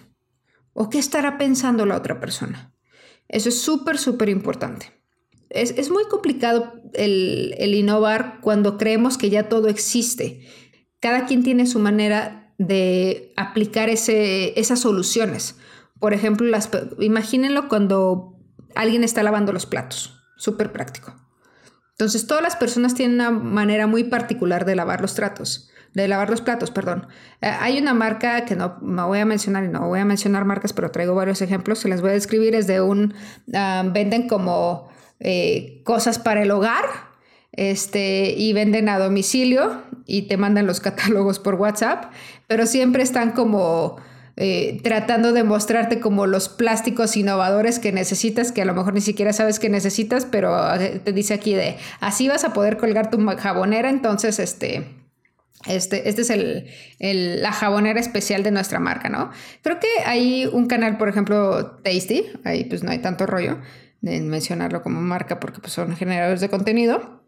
¿O 0.73 0.89
qué 0.89 0.99
estará 0.99 1.37
pensando 1.37 1.85
la 1.85 1.97
otra 1.97 2.19
persona? 2.19 2.73
Eso 3.27 3.49
es 3.49 3.61
súper, 3.61 3.97
súper 3.97 4.29
importante. 4.29 4.91
Es, 5.49 5.91
muy 5.91 6.05
complicado 6.05 6.73
el, 6.93 7.75
innovar 7.75 8.39
cuando 8.41 8.77
creemos 8.77 9.17
que 9.19 9.29
ya 9.29 9.49
todo 9.49 9.67
existe. 9.67 10.47
Cada 10.99 11.25
quien 11.25 11.43
tiene 11.43 11.67
su 11.67 11.79
manera 11.79 12.53
de 12.57 13.33
aplicar 13.37 13.89
ese, 13.89 14.59
esas 14.59 14.79
soluciones. 14.79 15.55
Por 15.99 16.13
ejemplo, 16.13 16.47
las, 16.47 16.69
imagínenlo 16.99 17.69
cuando 17.69 18.39
alguien 18.73 19.03
está 19.03 19.21
lavando 19.21 19.53
los 19.53 19.67
platos. 19.67 20.19
Súper 20.37 20.71
práctico. 20.71 21.15
Entonces, 21.91 22.25
todas 22.25 22.41
las 22.41 22.55
personas 22.55 22.95
tienen 22.95 23.15
una 23.15 23.29
manera 23.29 23.85
muy 23.85 24.03
particular 24.03 24.65
de 24.65 24.75
lavar 24.75 25.01
los 25.01 25.13
tratos, 25.13 25.69
de 25.93 26.07
lavar 26.07 26.29
los 26.29 26.41
platos, 26.41 26.71
perdón. 26.71 27.07
Eh, 27.41 27.47
hay 27.47 27.77
una 27.77 27.93
marca 27.93 28.45
que 28.45 28.55
no 28.55 28.77
me 28.81 29.03
voy 29.03 29.19
a 29.19 29.25
mencionar 29.25 29.63
y 29.63 29.67
no 29.67 29.87
voy 29.87 29.99
a 29.99 30.05
mencionar 30.05 30.45
marcas, 30.45 30.73
pero 30.73 30.91
traigo 30.91 31.15
varios 31.15 31.41
ejemplos. 31.41 31.79
Se 31.79 31.89
les 31.89 32.01
voy 32.01 32.11
a 32.11 32.13
describir. 32.13 32.55
Es 32.55 32.67
de 32.67 32.81
un, 32.81 33.13
venden 33.47 34.27
como 34.27 34.89
eh, 35.19 35.81
cosas 35.83 36.19
para 36.19 36.41
el 36.41 36.51
hogar, 36.51 36.85
este, 37.53 38.33
y 38.35 38.51
venden 38.53 38.89
a 38.89 38.97
domicilio 38.97 39.83
y 40.05 40.23
te 40.23 40.37
mandan 40.37 40.65
los 40.65 40.79
catálogos 40.81 41.39
por 41.39 41.55
WhatsApp, 41.55 42.11
pero 42.47 42.65
siempre 42.65 43.03
están 43.03 43.31
como 43.31 43.97
eh, 44.35 44.79
tratando 44.83 45.31
de 45.31 45.43
mostrarte 45.43 45.99
como 45.99 46.25
los 46.25 46.49
plásticos 46.49 47.15
innovadores 47.15 47.77
que 47.77 47.91
necesitas, 47.91 48.51
que 48.51 48.63
a 48.63 48.65
lo 48.65 48.73
mejor 48.73 48.95
ni 48.95 49.01
siquiera 49.01 49.31
sabes 49.31 49.59
que 49.59 49.69
necesitas, 49.69 50.25
pero 50.25 50.57
te 51.03 51.13
dice 51.13 51.35
aquí 51.35 51.53
de, 51.53 51.77
así 51.99 52.27
vas 52.27 52.43
a 52.43 52.53
poder 52.53 52.77
colgar 52.77 53.11
tu 53.11 53.23
jabonera, 53.37 53.89
entonces 53.89 54.39
este... 54.39 55.02
Este, 55.67 56.09
este 56.09 56.21
es 56.23 56.29
el, 56.29 57.41
la 57.41 57.53
jabonera 57.53 57.99
especial 57.99 58.43
de 58.43 58.51
nuestra 58.51 58.79
marca, 58.79 59.09
¿no? 59.09 59.31
Creo 59.61 59.79
que 59.79 59.87
hay 60.05 60.45
un 60.45 60.67
canal, 60.67 60.97
por 60.97 61.07
ejemplo, 61.07 61.77
Tasty, 61.83 62.25
ahí 62.43 62.65
pues 62.65 62.83
no 62.83 62.91
hay 62.91 62.99
tanto 62.99 63.25
rollo 63.25 63.59
de 64.01 64.19
mencionarlo 64.19 64.81
como 64.81 64.99
marca 64.99 65.39
porque 65.39 65.61
pues, 65.61 65.71
son 65.71 65.95
generadores 65.95 66.41
de 66.41 66.49
contenido, 66.49 67.23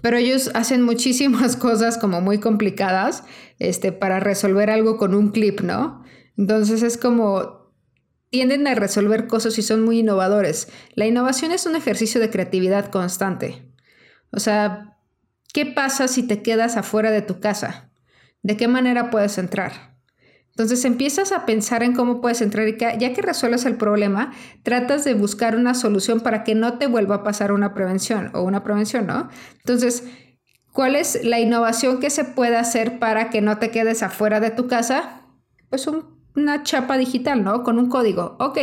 pero 0.00 0.16
ellos 0.16 0.50
hacen 0.54 0.82
muchísimas 0.82 1.56
cosas 1.58 1.98
como 1.98 2.20
muy 2.22 2.38
complicadas 2.38 3.24
este, 3.58 3.92
para 3.92 4.18
resolver 4.18 4.70
algo 4.70 4.96
con 4.96 5.14
un 5.14 5.30
clip, 5.30 5.60
¿no? 5.60 6.02
Entonces 6.38 6.82
es 6.82 6.96
como 6.96 7.62
tienden 8.30 8.66
a 8.66 8.74
resolver 8.74 9.26
cosas 9.26 9.58
y 9.58 9.62
son 9.62 9.82
muy 9.84 9.98
innovadores. 9.98 10.68
La 10.94 11.06
innovación 11.06 11.52
es 11.52 11.66
un 11.66 11.76
ejercicio 11.76 12.18
de 12.18 12.30
creatividad 12.30 12.90
constante. 12.90 13.70
O 14.30 14.40
sea, 14.40 14.91
¿qué 15.52 15.66
pasa 15.66 16.08
si 16.08 16.22
te 16.22 16.42
quedas 16.42 16.76
afuera 16.76 17.10
de 17.10 17.22
tu 17.22 17.40
casa? 17.40 17.90
¿De 18.42 18.56
qué 18.56 18.68
manera 18.68 19.10
puedes 19.10 19.38
entrar? 19.38 19.96
Entonces 20.50 20.84
empiezas 20.84 21.32
a 21.32 21.46
pensar 21.46 21.82
en 21.82 21.94
cómo 21.94 22.20
puedes 22.20 22.42
entrar 22.42 22.68
y 22.68 22.76
ya 22.76 23.14
que 23.14 23.22
resuelves 23.22 23.64
el 23.64 23.76
problema, 23.76 24.32
tratas 24.62 25.04
de 25.04 25.14
buscar 25.14 25.56
una 25.56 25.74
solución 25.74 26.20
para 26.20 26.44
que 26.44 26.54
no 26.54 26.78
te 26.78 26.86
vuelva 26.86 27.16
a 27.16 27.22
pasar 27.22 27.52
una 27.52 27.72
prevención 27.72 28.30
o 28.34 28.42
una 28.42 28.62
prevención, 28.62 29.06
¿no? 29.06 29.30
Entonces, 29.58 30.04
¿cuál 30.72 30.94
es 30.94 31.24
la 31.24 31.40
innovación 31.40 32.00
que 32.00 32.10
se 32.10 32.24
puede 32.24 32.56
hacer 32.56 32.98
para 32.98 33.30
que 33.30 33.40
no 33.40 33.58
te 33.58 33.70
quedes 33.70 34.02
afuera 34.02 34.40
de 34.40 34.50
tu 34.50 34.66
casa? 34.66 35.22
Pues 35.70 35.86
un 35.86 36.22
una 36.34 36.62
chapa 36.62 36.96
digital, 36.96 37.44
¿no? 37.44 37.62
Con 37.62 37.78
un 37.78 37.88
código. 37.88 38.36
Ok, 38.38 38.58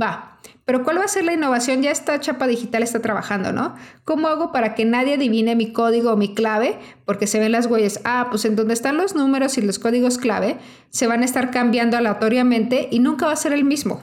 va. 0.00 0.38
Pero 0.66 0.82
¿cuál 0.82 0.98
va 0.98 1.04
a 1.04 1.08
ser 1.08 1.24
la 1.24 1.32
innovación? 1.32 1.80
Ya 1.80 1.92
esta 1.92 2.18
chapa 2.18 2.48
digital 2.48 2.82
está 2.82 3.00
trabajando, 3.00 3.52
¿no? 3.52 3.76
¿Cómo 4.04 4.26
hago 4.26 4.50
para 4.50 4.74
que 4.74 4.84
nadie 4.84 5.14
adivine 5.14 5.54
mi 5.54 5.72
código 5.72 6.12
o 6.12 6.16
mi 6.16 6.34
clave? 6.34 6.76
Porque 7.04 7.28
se 7.28 7.38
ven 7.38 7.52
las 7.52 7.66
huellas. 7.66 8.00
Ah, 8.04 8.26
pues 8.30 8.44
en 8.44 8.56
donde 8.56 8.74
están 8.74 8.96
los 8.96 9.14
números 9.14 9.56
y 9.58 9.62
los 9.62 9.78
códigos 9.78 10.18
clave, 10.18 10.58
se 10.90 11.06
van 11.06 11.22
a 11.22 11.24
estar 11.24 11.52
cambiando 11.52 11.96
aleatoriamente 11.96 12.88
y 12.90 12.98
nunca 12.98 13.26
va 13.26 13.32
a 13.32 13.36
ser 13.36 13.52
el 13.52 13.64
mismo. 13.64 14.02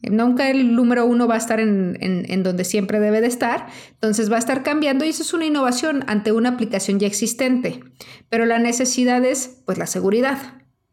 Nunca 0.00 0.48
el 0.48 0.76
número 0.76 1.04
uno 1.04 1.26
va 1.26 1.34
a 1.34 1.38
estar 1.38 1.58
en, 1.58 1.98
en, 2.00 2.42
donde 2.44 2.64
siempre 2.64 3.00
debe 3.00 3.20
de 3.20 3.26
estar, 3.26 3.66
entonces 3.90 4.30
va 4.30 4.36
a 4.36 4.38
estar 4.38 4.62
cambiando 4.62 5.04
y 5.04 5.08
eso 5.08 5.24
es 5.24 5.34
una 5.34 5.46
innovación 5.46 6.04
ante 6.06 6.30
una 6.30 6.50
aplicación 6.50 7.00
ya 7.00 7.08
existente. 7.08 7.80
Pero 8.28 8.46
la 8.46 8.60
necesidad 8.60 9.24
es, 9.24 9.60
pues, 9.66 9.76
la 9.76 9.88
seguridad 9.88 10.38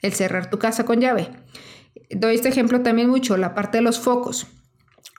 el 0.02 0.14
cerrar 0.14 0.50
tu 0.50 0.60
casa 0.60 0.86
con 0.86 1.02
llave. 1.02 1.30
Doy 2.12 2.36
este 2.36 2.50
ejemplo 2.50 2.82
también 2.82 3.10
mucho, 3.10 3.38
la 3.38 3.54
parte 3.54 3.80
de 3.80 3.84
los 3.84 4.00
focos. 4.00 4.48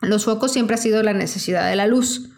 Los 0.00 0.24
focos 0.24 0.52
siempre 0.52 0.74
ha 0.74 0.78
sido 0.78 1.02
la 1.02 1.12
necesidad 1.12 1.68
de 1.68 1.76
la 1.76 1.86
luz, 1.86 2.30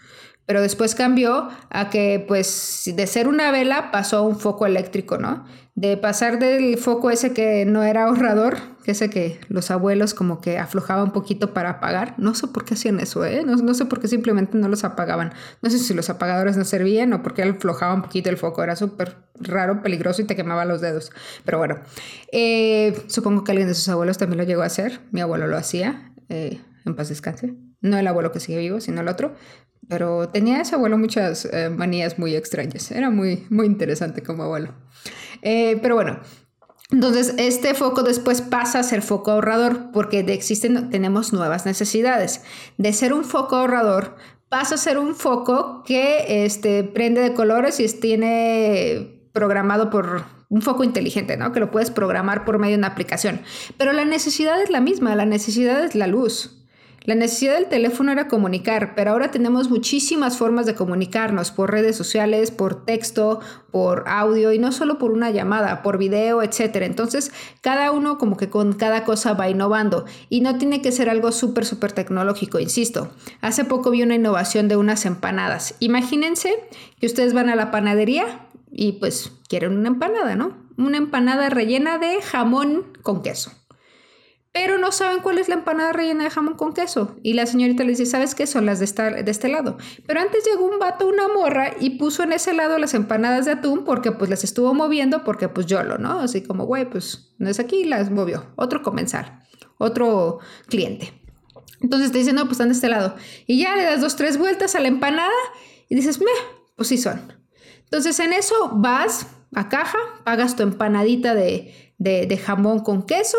pero 0.47 0.63
después 0.63 0.95
cambió 0.95 1.49
a 1.71 1.91
que 1.91 2.25
pues 2.27 2.85
de 2.87 3.07
ser 3.07 3.29
una 3.29 3.51
vela 3.51 3.91
pasó 3.91 4.19
a 4.19 4.23
un 4.23 4.39
foco 4.39 4.67
eléctrico, 4.67 5.19
¿no? 5.19 5.45
de 5.79 5.97
pasar 5.97 6.41
del 6.41 6.77
foco 6.77 7.09
ese 7.09 7.33
que 7.33 7.65
no 7.65 7.85
era 7.85 8.07
ahorrador, 8.07 8.57
que 8.83 8.91
ese 8.91 9.11
que 9.11 9.39
los 9.49 9.71
abuelos 9.71 10.13
como 10.13 10.41
que 10.41 10.59
aflojaban 10.59 11.05
un 11.05 11.13
poquito 11.13 11.55
para 11.55 11.71
apagar. 11.71 12.17
No 12.19 12.35
sé 12.35 12.49
por 12.49 12.65
qué 12.65 12.75
hacían 12.75 12.99
eso, 12.99 13.25
¿eh? 13.25 13.45
No, 13.45 13.75
sé 13.75 13.85
por 13.85 14.01
qué 14.01 14.09
simplemente 14.09 14.59
no 14.59 14.67
los 14.67 14.83
apagaban. 14.83 15.33
No 15.63 15.71
sé 15.71 15.79
si 15.79 15.95
los 15.95 16.11
apagadores 16.11 16.57
no 16.57 16.65
servían 16.65 17.13
o 17.13 17.23
porque 17.23 17.45
aflojaba 17.45 17.95
un 17.95 18.03
poquito 18.03 18.29
el 18.29 18.37
foco. 18.39 18.65
Era 18.65 18.75
súper 18.75 19.19
raro, 19.39 19.81
peligroso 19.81 20.21
y 20.21 20.25
te 20.25 20.35
quemaba 20.35 20.65
los 20.65 20.81
dedos. 20.81 21.13
Pero 21.45 21.59
bueno, 21.59 21.79
eh, 22.33 23.01
supongo 23.07 23.45
que 23.45 23.53
alguien 23.53 23.69
de 23.69 23.75
sus 23.75 23.89
abuelos 23.89 24.19
también 24.19 24.39
lo 24.39 24.45
llegó 24.45 24.63
a 24.63 24.67
hacer. 24.67 25.01
Mi 25.13 25.21
abuelo 25.21 25.47
lo 25.47 25.57
hacía. 25.57 26.13
Eh, 26.29 26.61
en 26.89 26.97
paz 26.97 27.09
descanse. 27.09 27.55
No 27.81 27.99
el 27.99 28.07
abuelo 28.07 28.33
que 28.33 28.41
sigue 28.41 28.59
vivo, 28.59 28.81
sino 28.81 29.01
el 29.01 29.09
otro. 29.09 29.35
Pero 29.89 30.29
tenía 30.29 30.61
ese 30.61 30.75
abuelo 30.75 30.99
muchas 30.99 31.47
eh, 31.47 31.71
manías 31.71 32.19
muy 32.19 32.35
extrañas. 32.35 32.91
Era 32.91 33.11
muy, 33.11 33.47
muy 33.51 33.67
interesante 33.67 34.23
como 34.23 34.43
abuelo. 34.43 34.75
Eh, 35.43 35.79
pero 35.81 35.95
bueno, 35.95 36.21
entonces, 36.91 37.35
este 37.37 37.75
foco 37.75 38.03
después 38.03 38.41
pasa 38.41 38.79
a 38.79 38.83
ser 38.83 39.03
foco 39.03 39.31
ahorrador 39.31 39.91
porque 39.93 40.23
de 40.23 40.33
existen, 40.33 40.89
tenemos 40.89 41.33
nuevas 41.35 41.67
necesidades. 41.67 42.43
De 42.79 42.93
ser 42.95 43.13
un 43.13 43.25
foco 43.25 43.57
ahorrador, 43.57 44.17
pasa 44.49 44.77
a 44.77 44.79
ser 44.79 44.99
un 44.99 45.15
foco 45.15 45.83
que 45.85 46.45
este, 46.45 46.85
prende 46.85 47.21
de 47.21 47.35
colores 47.35 47.79
y 47.79 47.87
tiene 47.89 49.29
programado 49.33 49.91
por 49.91 50.25
un 50.49 50.63
foco 50.63 50.83
inteligente, 50.83 51.37
¿no? 51.37 51.53
Que 51.53 51.61
lo 51.61 51.71
puedes 51.71 51.91
programar 51.91 52.47
por 52.47 52.59
medio 52.59 52.73
de 52.73 52.79
una 52.79 52.89
aplicación. 52.89 53.43
Pero 53.77 53.93
la 53.93 54.07
necesidad 54.07 54.61
es 54.63 54.71
la 54.71 54.81
misma, 54.81 55.15
la 55.15 55.27
necesidad 55.27 55.85
es 55.85 55.95
la 55.95 56.07
luz. 56.07 56.58
La 57.09 57.15
necesidad 57.15 57.55
del 57.55 57.71
teléfono 57.71 58.13
era 58.13 58.29
comunicar, 58.29 58.95
pero 58.95 59.13
ahora 59.13 59.31
tenemos 59.31 59.71
muchísimas 59.71 60.37
formas 60.37 60.67
de 60.67 60.75
comunicarnos 60.75 61.51
por 61.51 61.71
redes 61.71 61.97
sociales, 61.97 62.51
por 62.51 62.85
texto, 62.85 63.41
por 63.71 64.05
audio 64.07 64.53
y 64.53 64.59
no 64.59 64.73
solo 64.73 64.99
por 64.99 65.13
una 65.13 65.31
llamada, 65.31 65.83
por 65.83 65.97
video, 65.97 66.43
etc. 66.43 66.83
Entonces, 66.83 67.33
cada 67.63 67.93
uno 67.93 68.19
como 68.19 68.37
que 68.37 68.51
con 68.51 68.75
cada 68.75 69.05
cosa 69.05 69.33
va 69.33 69.49
innovando 69.49 70.05
y 70.29 70.43
no 70.43 70.59
tiene 70.59 70.83
que 70.83 70.93
ser 70.93 71.09
algo 71.09 71.33
súper, 71.33 71.65
súper 71.65 71.93
tecnológico, 71.93 72.59
insisto. 72.59 73.09
Hace 73.41 73.65
poco 73.65 73.91
vi 73.91 74.03
una 74.03 74.17
innovación 74.17 74.69
de 74.69 74.77
unas 74.77 75.07
empanadas. 75.07 75.77
Imagínense 75.81 76.63
que 77.01 77.07
ustedes 77.07 77.33
van 77.33 77.49
a 77.49 77.57
la 77.57 77.71
panadería 77.71 78.49
y 78.71 78.93
pues 78.93 79.33
quieren 79.49 79.79
una 79.79 79.89
empanada, 79.89 80.37
¿no? 80.37 80.59
Una 80.77 80.99
empanada 80.99 81.49
rellena 81.49 81.97
de 81.97 82.21
jamón 82.21 82.85
con 83.01 83.23
queso 83.23 83.53
pero 84.61 84.77
no 84.77 84.91
saben 84.91 85.21
cuál 85.21 85.39
es 85.39 85.49
la 85.49 85.55
empanada 85.55 85.93
rellena 85.93 86.25
de 86.25 86.31
jamón 86.31 86.55
con 86.55 86.73
queso. 86.73 87.17
Y 87.23 87.35
la 87.35 87.47
señorita 87.47 87.85
les 87.85 87.99
dice, 87.99 88.11
¿sabes 88.11 88.35
qué? 88.35 88.45
Son 88.45 88.67
las 88.67 88.81
de, 88.81 89.23
de 89.23 89.31
este 89.31 89.47
lado. 89.47 89.79
Pero 90.05 90.19
antes 90.19 90.45
llegó 90.45 90.67
un 90.67 90.81
vato, 90.81 91.07
una 91.07 91.29
morra, 91.29 91.75
y 91.79 91.91
puso 91.91 92.25
en 92.25 92.33
ese 92.33 92.53
lado 92.55 92.77
las 92.77 92.93
empanadas 92.93 93.45
de 93.45 93.53
atún 93.53 93.85
porque 93.85 94.11
pues 94.11 94.29
las 94.29 94.43
estuvo 94.43 94.75
moviendo 94.75 95.23
porque 95.23 95.49
pues 95.49 95.67
yo 95.67 95.81
lo, 95.85 95.99
¿no? 95.99 96.19
Así 96.19 96.43
como, 96.43 96.67
güey, 96.67 96.91
pues 96.91 97.37
no 97.39 97.49
es 97.49 97.61
aquí, 97.61 97.85
las 97.85 98.11
movió. 98.11 98.47
Otro 98.57 98.83
comensal, 98.83 99.45
otro 99.79 100.41
cliente. 100.67 101.13
Entonces 101.81 102.11
te 102.11 102.19
dice, 102.19 102.33
no, 102.33 102.43
pues 102.43 102.55
están 102.55 102.71
de 102.71 102.75
este 102.75 102.89
lado. 102.89 103.15
Y 103.47 103.61
ya 103.61 103.77
le 103.77 103.85
das 103.85 104.01
dos, 104.01 104.17
tres 104.17 104.39
vueltas 104.39 104.75
a 104.75 104.81
la 104.81 104.89
empanada 104.89 105.31
y 105.89 105.95
dices, 105.95 106.19
meh, 106.19 106.27
pues 106.75 106.89
sí 106.89 106.99
son. 106.99 107.33
Entonces 107.85 108.19
en 108.19 108.33
eso 108.33 108.73
vas 108.73 109.29
a 109.55 109.69
caja, 109.69 109.99
pagas 110.25 110.57
tu 110.57 110.65
empanadita 110.65 111.37
de, 111.37 111.95
de 111.99 112.37
jamón 112.39 112.81
con 112.81 113.07
queso 113.07 113.39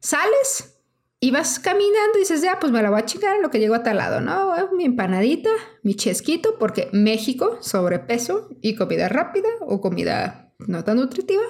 Sales 0.00 0.80
y 1.20 1.30
vas 1.30 1.58
caminando 1.58 2.16
y 2.16 2.20
dices, 2.20 2.40
ya, 2.40 2.58
pues 2.58 2.72
me 2.72 2.82
la 2.82 2.90
voy 2.90 3.00
a 3.00 3.04
chingar 3.04 3.36
en 3.36 3.42
lo 3.42 3.50
que 3.50 3.60
llego 3.60 3.74
a 3.74 3.82
tal 3.82 3.98
lado, 3.98 4.20
¿no? 4.22 4.54
Mi 4.72 4.86
empanadita, 4.86 5.50
mi 5.82 5.94
chesquito, 5.94 6.58
porque 6.58 6.88
México, 6.92 7.58
sobrepeso 7.60 8.48
y 8.62 8.74
comida 8.74 9.08
rápida 9.10 9.48
o 9.60 9.82
comida 9.82 10.54
no 10.58 10.82
tan 10.82 10.96
nutritiva, 10.96 11.42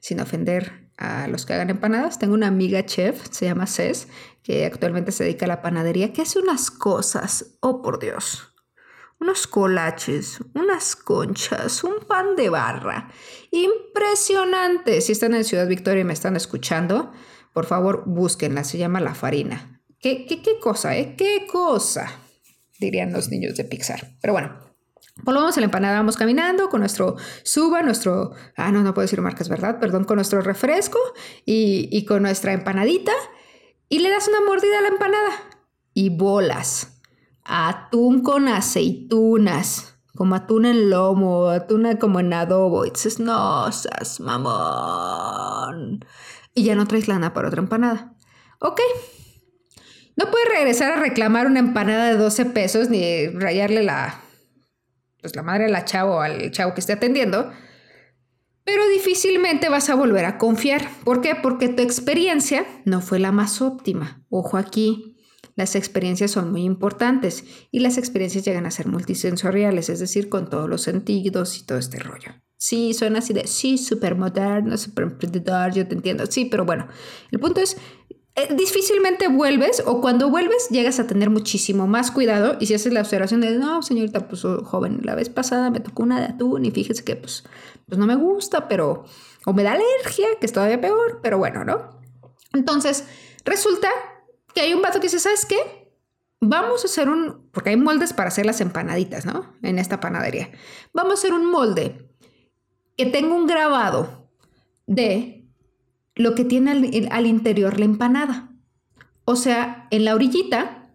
sin 0.00 0.20
ofender 0.20 0.90
a 0.98 1.28
los 1.28 1.46
que 1.46 1.52
hagan 1.52 1.70
empanadas. 1.70 2.18
Tengo 2.18 2.34
una 2.34 2.48
amiga 2.48 2.84
chef, 2.84 3.28
se 3.30 3.44
llama 3.44 3.68
Cés, 3.68 4.08
que 4.42 4.66
actualmente 4.66 5.12
se 5.12 5.22
dedica 5.22 5.46
a 5.46 5.48
la 5.48 5.62
panadería, 5.62 6.12
que 6.12 6.22
hace 6.22 6.40
unas 6.40 6.72
cosas, 6.72 7.56
oh 7.60 7.82
por 7.82 8.00
Dios, 8.00 8.54
unos 9.20 9.46
colaches, 9.46 10.38
unas 10.54 10.96
conchas, 10.96 11.84
un 11.84 12.00
pan 12.06 12.34
de 12.34 12.48
barra. 12.48 13.08
Impresionante. 13.52 15.00
Si 15.00 15.12
están 15.12 15.34
en 15.34 15.44
Ciudad 15.44 15.68
Victoria 15.68 16.00
y 16.00 16.04
me 16.04 16.12
están 16.12 16.34
escuchando, 16.34 17.12
por 17.56 17.64
favor, 17.64 18.02
búsquenla, 18.04 18.64
se 18.64 18.76
llama 18.76 19.00
La 19.00 19.14
Farina. 19.14 19.80
¿Qué, 19.98 20.26
qué, 20.26 20.42
cosa, 20.60 20.94
eh? 20.94 21.14
¿Qué 21.16 21.46
cosa? 21.50 22.06
Dirían 22.78 23.14
los 23.14 23.30
niños 23.30 23.56
de 23.56 23.64
Pixar. 23.64 24.18
Pero 24.20 24.34
bueno, 24.34 24.58
Volvamos 25.22 25.56
a 25.56 25.60
la 25.60 25.64
empanada, 25.64 25.96
vamos 25.96 26.18
caminando 26.18 26.68
con 26.68 26.80
nuestro 26.80 27.16
suba, 27.44 27.80
nuestro, 27.80 28.32
ah, 28.58 28.70
no, 28.70 28.82
no 28.82 28.92
puedo 28.92 29.04
decir 29.04 29.22
marcas, 29.22 29.48
¿verdad? 29.48 29.80
Perdón, 29.80 30.04
con 30.04 30.16
nuestro 30.16 30.42
refresco 30.42 30.98
y, 31.46 32.04
con 32.04 32.20
nuestra 32.20 32.52
empanadita 32.52 33.12
y 33.88 34.00
le 34.00 34.10
das 34.10 34.28
una 34.28 34.42
mordida 34.42 34.78
a 34.78 34.82
la 34.82 34.88
empanada 34.88 35.30
y 35.94 36.10
bolas. 36.10 37.00
Atún 37.42 38.22
con 38.22 38.48
aceitunas, 38.48 39.96
como 40.14 40.34
atún 40.34 40.66
en 40.66 40.90
lomo, 40.90 41.48
atún 41.48 41.96
como 41.96 42.20
en 42.20 42.34
adobo. 42.34 42.84
Y 42.84 42.90
dices, 42.90 43.18
no, 43.18 43.70
mamón 44.20 46.00
y 46.56 46.64
ya 46.64 46.74
no 46.74 46.88
traes 46.88 47.06
lana 47.06 47.32
para 47.34 47.48
otra 47.48 47.60
empanada. 47.60 48.16
Ok. 48.58 48.80
No 50.16 50.30
puedes 50.30 50.48
regresar 50.48 50.92
a 50.92 50.96
reclamar 50.96 51.46
una 51.46 51.60
empanada 51.60 52.08
de 52.08 52.16
12 52.16 52.46
pesos 52.46 52.88
ni 52.88 53.28
rayarle 53.28 53.82
la, 53.82 54.22
pues 55.20 55.36
la 55.36 55.42
madre 55.42 55.66
a 55.66 55.68
la 55.68 55.84
chavo 55.84 56.22
al 56.22 56.50
chavo 56.50 56.72
que 56.72 56.80
esté 56.80 56.94
atendiendo, 56.94 57.52
pero 58.64 58.88
difícilmente 58.88 59.68
vas 59.68 59.90
a 59.90 59.94
volver 59.94 60.24
a 60.24 60.38
confiar. 60.38 60.88
¿Por 61.04 61.20
qué? 61.20 61.34
Porque 61.34 61.68
tu 61.68 61.82
experiencia 61.82 62.66
no 62.86 63.02
fue 63.02 63.18
la 63.18 63.30
más 63.30 63.60
óptima. 63.60 64.24
Ojo 64.30 64.56
aquí, 64.56 65.18
las 65.54 65.76
experiencias 65.76 66.30
son 66.30 66.50
muy 66.50 66.64
importantes 66.64 67.44
y 67.70 67.80
las 67.80 67.98
experiencias 67.98 68.46
llegan 68.46 68.64
a 68.64 68.70
ser 68.70 68.86
multisensoriales, 68.86 69.90
es 69.90 70.00
decir, 70.00 70.30
con 70.30 70.48
todos 70.48 70.70
los 70.70 70.80
sentidos 70.80 71.58
y 71.58 71.66
todo 71.66 71.76
este 71.76 71.98
rollo. 71.98 72.32
Sí, 72.58 72.94
suena 72.94 73.18
así 73.18 73.32
de, 73.32 73.46
sí, 73.46 73.76
súper 73.76 74.16
moderno, 74.16 74.76
súper 74.78 75.04
emprendedor, 75.04 75.72
yo 75.72 75.86
te 75.86 75.94
entiendo. 75.94 76.24
Sí, 76.26 76.46
pero 76.46 76.64
bueno, 76.64 76.88
el 77.30 77.38
punto 77.38 77.60
es, 77.60 77.76
eh, 78.38 78.54
difícilmente 78.54 79.28
vuelves 79.28 79.82
o 79.86 80.02
cuando 80.02 80.28
vuelves 80.28 80.68
llegas 80.68 81.00
a 81.00 81.06
tener 81.06 81.30
muchísimo 81.30 81.86
más 81.86 82.10
cuidado 82.10 82.58
y 82.60 82.66
si 82.66 82.74
haces 82.74 82.92
la 82.92 83.00
observación 83.00 83.40
de, 83.40 83.58
no, 83.58 83.82
señorita, 83.82 84.28
pues 84.28 84.42
joven, 84.42 85.00
la 85.04 85.14
vez 85.14 85.30
pasada 85.30 85.70
me 85.70 85.80
tocó 85.80 86.02
una 86.02 86.20
de 86.20 86.26
atún 86.26 86.66
y 86.66 86.70
fíjese 86.70 87.02
que 87.02 87.16
pues, 87.16 87.44
pues 87.88 87.98
no 87.98 88.06
me 88.06 88.14
gusta, 88.14 88.68
pero, 88.68 89.06
o 89.46 89.54
me 89.54 89.62
da 89.62 89.72
alergia, 89.72 90.26
que 90.38 90.44
es 90.44 90.52
todavía 90.52 90.78
peor, 90.78 91.20
pero 91.22 91.38
bueno, 91.38 91.64
¿no? 91.64 91.98
Entonces, 92.52 93.04
resulta 93.46 93.88
que 94.54 94.60
hay 94.60 94.74
un 94.74 94.82
vato 94.82 95.00
que 95.00 95.06
dice, 95.06 95.18
¿sabes 95.18 95.46
qué? 95.46 95.90
Vamos 96.42 96.82
a 96.82 96.88
hacer 96.88 97.08
un, 97.08 97.48
porque 97.52 97.70
hay 97.70 97.76
moldes 97.78 98.12
para 98.12 98.28
hacer 98.28 98.44
las 98.44 98.60
empanaditas, 98.60 99.24
¿no? 99.24 99.54
En 99.62 99.78
esta 99.78 99.98
panadería. 99.98 100.50
Vamos 100.92 101.12
a 101.12 101.14
hacer 101.14 101.32
un 101.32 101.50
molde 101.50 102.05
que 102.96 103.06
tenga 103.06 103.34
un 103.34 103.46
grabado 103.46 104.30
de 104.86 105.48
lo 106.14 106.34
que 106.34 106.44
tiene 106.44 106.72
al, 107.10 107.26
interior 107.26 107.78
la 107.78 107.84
empanada. 107.84 108.52
O 109.24 109.36
sea, 109.36 109.86
en 109.90 110.04
la 110.04 110.14
orillita, 110.14 110.94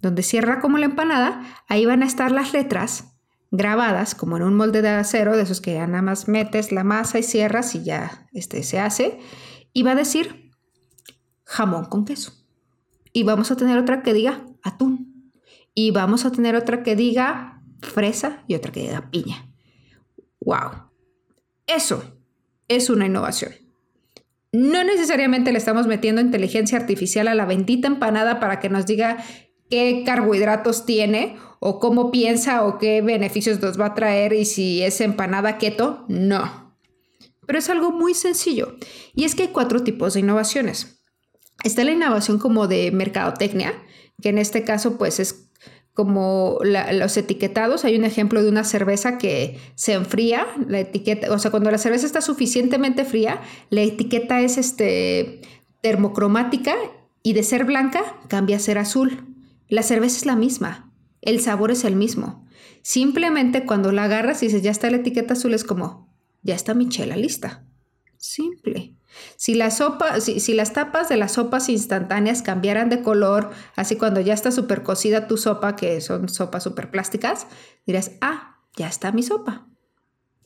donde 0.00 0.22
cierra 0.22 0.60
como 0.60 0.78
la 0.78 0.86
empanada, 0.86 1.42
ahí 1.68 1.84
van 1.84 2.02
a 2.02 2.06
estar 2.06 2.30
las 2.30 2.52
letras 2.52 3.16
grabadas 3.50 4.14
como 4.14 4.36
en 4.36 4.44
un 4.44 4.54
molde 4.54 4.82
de 4.82 4.88
acero, 4.88 5.36
de 5.36 5.42
esos 5.42 5.60
que 5.60 5.74
ya 5.74 5.86
nada 5.86 6.02
más 6.02 6.28
metes 6.28 6.72
la 6.72 6.84
masa 6.84 7.18
y 7.18 7.22
cierras 7.22 7.74
y 7.74 7.82
ya 7.82 8.26
este, 8.32 8.62
se 8.62 8.78
hace. 8.78 9.18
Y 9.72 9.82
va 9.82 9.92
a 9.92 9.96
decir 9.96 10.52
jamón 11.44 11.86
con 11.86 12.04
queso. 12.04 12.32
Y 13.12 13.24
vamos 13.24 13.50
a 13.50 13.56
tener 13.56 13.78
otra 13.78 14.02
que 14.02 14.14
diga 14.14 14.46
atún. 14.62 15.32
Y 15.74 15.90
vamos 15.90 16.24
a 16.24 16.30
tener 16.30 16.54
otra 16.54 16.82
que 16.82 16.94
diga 16.94 17.62
fresa 17.80 18.44
y 18.46 18.54
otra 18.54 18.70
que 18.70 18.80
diga 18.80 19.10
piña. 19.10 19.50
¡Wow! 20.40 20.91
Eso 21.66 22.02
es 22.68 22.90
una 22.90 23.06
innovación. 23.06 23.52
No 24.52 24.84
necesariamente 24.84 25.50
le 25.50 25.58
estamos 25.58 25.86
metiendo 25.86 26.20
inteligencia 26.20 26.78
artificial 26.78 27.28
a 27.28 27.34
la 27.34 27.46
bendita 27.46 27.88
empanada 27.88 28.38
para 28.38 28.60
que 28.60 28.68
nos 28.68 28.84
diga 28.84 29.24
qué 29.70 30.02
carbohidratos 30.04 30.84
tiene 30.84 31.36
o 31.58 31.78
cómo 31.78 32.10
piensa 32.10 32.64
o 32.64 32.78
qué 32.78 33.00
beneficios 33.00 33.60
nos 33.62 33.80
va 33.80 33.86
a 33.86 33.94
traer 33.94 34.34
y 34.34 34.44
si 34.44 34.82
es 34.82 35.00
empanada 35.00 35.56
keto. 35.56 36.04
No. 36.08 36.76
Pero 37.46 37.58
es 37.58 37.70
algo 37.70 37.92
muy 37.92 38.12
sencillo. 38.12 38.76
Y 39.14 39.24
es 39.24 39.34
que 39.34 39.44
hay 39.44 39.48
cuatro 39.48 39.82
tipos 39.82 40.14
de 40.14 40.20
innovaciones. 40.20 41.02
Está 41.64 41.84
la 41.84 41.92
innovación 41.92 42.38
como 42.38 42.66
de 42.66 42.90
mercadotecnia, 42.92 43.72
que 44.20 44.28
en 44.28 44.38
este 44.38 44.64
caso 44.64 44.98
pues 44.98 45.20
es 45.20 45.41
como 45.94 46.58
los 46.62 47.16
etiquetados. 47.16 47.84
Hay 47.84 47.96
un 47.96 48.04
ejemplo 48.04 48.42
de 48.42 48.48
una 48.48 48.64
cerveza 48.64 49.18
que 49.18 49.58
se 49.74 49.92
enfría, 49.92 50.46
la 50.66 50.80
etiqueta, 50.80 51.32
o 51.32 51.38
sea, 51.38 51.50
cuando 51.50 51.70
la 51.70 51.78
cerveza 51.78 52.06
está 52.06 52.20
suficientemente 52.20 53.04
fría, 53.04 53.40
la 53.70 53.82
etiqueta 53.82 54.40
es 54.40 54.58
este, 54.58 55.42
termocromática 55.82 56.74
y 57.22 57.34
de 57.34 57.42
ser 57.42 57.64
blanca 57.64 58.20
cambia 58.28 58.56
a 58.56 58.60
ser 58.60 58.78
azul. 58.78 59.26
La 59.68 59.82
cerveza 59.82 60.16
es 60.18 60.26
la 60.26 60.36
misma, 60.36 60.92
el 61.20 61.40
sabor 61.40 61.70
es 61.70 61.84
el 61.84 61.96
mismo. 61.96 62.46
Simplemente 62.82 63.64
cuando 63.64 63.92
la 63.92 64.04
agarras 64.04 64.42
y 64.42 64.46
dices, 64.46 64.62
ya 64.62 64.70
está 64.70 64.90
la 64.90 64.96
etiqueta 64.96 65.34
azul, 65.34 65.54
es 65.54 65.64
como, 65.64 66.12
ya 66.42 66.54
está 66.54 66.74
mi 66.74 66.88
chela 66.88 67.16
lista. 67.16 67.64
Simple. 68.16 68.96
Si, 69.36 69.54
la 69.54 69.70
sopa, 69.70 70.20
si, 70.20 70.54
las 70.54 70.72
tapas 70.72 71.08
de 71.08 71.16
las 71.16 71.32
sopas 71.32 71.68
instantáneas 71.68 72.42
cambiaran 72.42 72.88
de 72.88 73.02
color, 73.02 73.50
así 73.76 73.96
cuando 73.96 74.20
ya 74.20 74.34
está 74.34 74.50
súper 74.50 74.82
cocida 74.82 75.26
tu 75.26 75.36
sopa, 75.36 75.76
que 75.76 76.00
son 76.00 76.28
sopas 76.28 76.62
súper 76.62 76.90
plásticas, 76.90 77.46
dirías, 77.86 78.12
ah, 78.20 78.60
ya 78.76 78.88
está 78.88 79.12
mi 79.12 79.22
sopa. 79.22 79.66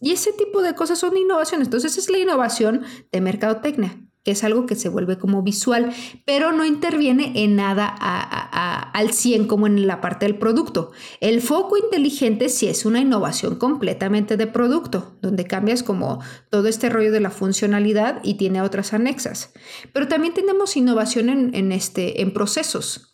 Y 0.01 0.13
ese 0.13 0.33
tipo 0.33 0.63
de 0.63 0.75
cosas 0.75 0.99
son 0.99 1.17
innovaciones. 1.17 1.69
Entonces, 1.69 1.97
es 1.97 2.11
la 2.11 2.19
innovación 2.19 2.85
de 3.11 3.21
mercadotecnia 3.21 4.06
es 4.31 4.45
algo 4.45 4.67
que 4.67 4.75
se 4.75 4.89
vuelve 4.89 5.19
como 5.19 5.43
visual, 5.43 5.93
pero 6.25 6.53
no 6.53 6.65
interviene 6.65 7.33
en 7.37 7.57
nada 7.57 7.87
al 7.87 9.13
100 9.13 9.47
como 9.47 9.67
en 9.67 9.87
la 9.87 10.01
parte 10.01 10.27
del 10.27 10.39
producto. 10.39 10.93
El 11.21 11.41
foco 11.41 11.77
inteligente 11.77 12.49
sí 12.49 12.67
es 12.67 12.85
una 12.85 13.01
innovación 13.01 13.57
completamente 13.57 14.37
de 14.37 14.47
producto, 14.47 15.17
donde 15.23 15.45
cambias 15.45 15.83
como 15.83 16.21
todo 16.51 16.69
este 16.69 16.89
rollo 16.89 17.13
de 17.13 17.21
la 17.21 17.31
funcionalidad 17.31 18.21
y 18.23 18.35
tiene 18.35 18.63
otras 18.63 18.93
anexas. 18.93 19.53
Pero 19.93 20.09
también 20.09 20.35
tenemos 20.35 20.77
innovación 20.77 21.29
en, 21.55 21.73
este, 21.73 22.23
en 22.23 22.33
procesos. 22.33 23.13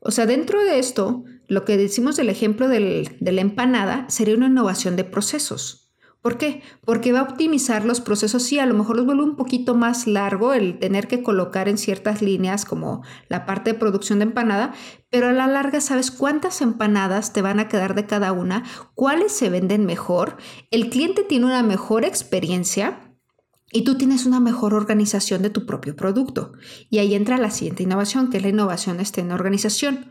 O 0.00 0.10
sea, 0.10 0.26
dentro 0.26 0.62
de 0.64 0.78
esto, 0.78 1.24
lo 1.46 1.64
que 1.64 1.76
decimos 1.76 2.16
del 2.16 2.30
ejemplo 2.30 2.68
de 2.68 3.10
la 3.20 3.40
empanada 3.40 4.06
sería 4.08 4.36
una 4.36 4.46
innovación 4.46 4.96
de 4.96 5.04
procesos. 5.04 5.89
¿Por 6.22 6.36
qué? 6.36 6.62
Porque 6.84 7.12
va 7.12 7.20
a 7.20 7.22
optimizar 7.22 7.86
los 7.86 8.02
procesos 8.02 8.52
y 8.52 8.58
a 8.58 8.66
lo 8.66 8.74
mejor 8.74 8.96
los 8.96 9.06
vuelve 9.06 9.22
un 9.22 9.36
poquito 9.36 9.74
más 9.74 10.06
largo 10.06 10.52
el 10.52 10.78
tener 10.78 11.08
que 11.08 11.22
colocar 11.22 11.66
en 11.66 11.78
ciertas 11.78 12.20
líneas 12.20 12.66
como 12.66 13.02
la 13.28 13.46
parte 13.46 13.72
de 13.72 13.78
producción 13.78 14.18
de 14.18 14.26
empanada, 14.26 14.74
pero 15.08 15.28
a 15.28 15.32
la 15.32 15.46
larga 15.46 15.80
sabes 15.80 16.10
cuántas 16.10 16.60
empanadas 16.60 17.32
te 17.32 17.40
van 17.40 17.58
a 17.58 17.68
quedar 17.68 17.94
de 17.94 18.04
cada 18.04 18.32
una, 18.32 18.64
cuáles 18.94 19.32
se 19.32 19.48
venden 19.48 19.86
mejor, 19.86 20.36
el 20.70 20.90
cliente 20.90 21.22
tiene 21.22 21.46
una 21.46 21.62
mejor 21.62 22.04
experiencia 22.04 23.09
y 23.72 23.84
tú 23.84 23.96
tienes 23.96 24.26
una 24.26 24.40
mejor 24.40 24.74
organización 24.74 25.42
de 25.42 25.50
tu 25.50 25.64
propio 25.64 25.94
producto. 25.94 26.52
Y 26.88 26.98
ahí 26.98 27.14
entra 27.14 27.38
la 27.38 27.50
siguiente 27.50 27.84
innovación, 27.84 28.30
que 28.30 28.38
es 28.38 28.42
la 28.42 28.48
innovación 28.48 28.98
este, 29.00 29.20
en 29.20 29.30
organización. 29.30 30.10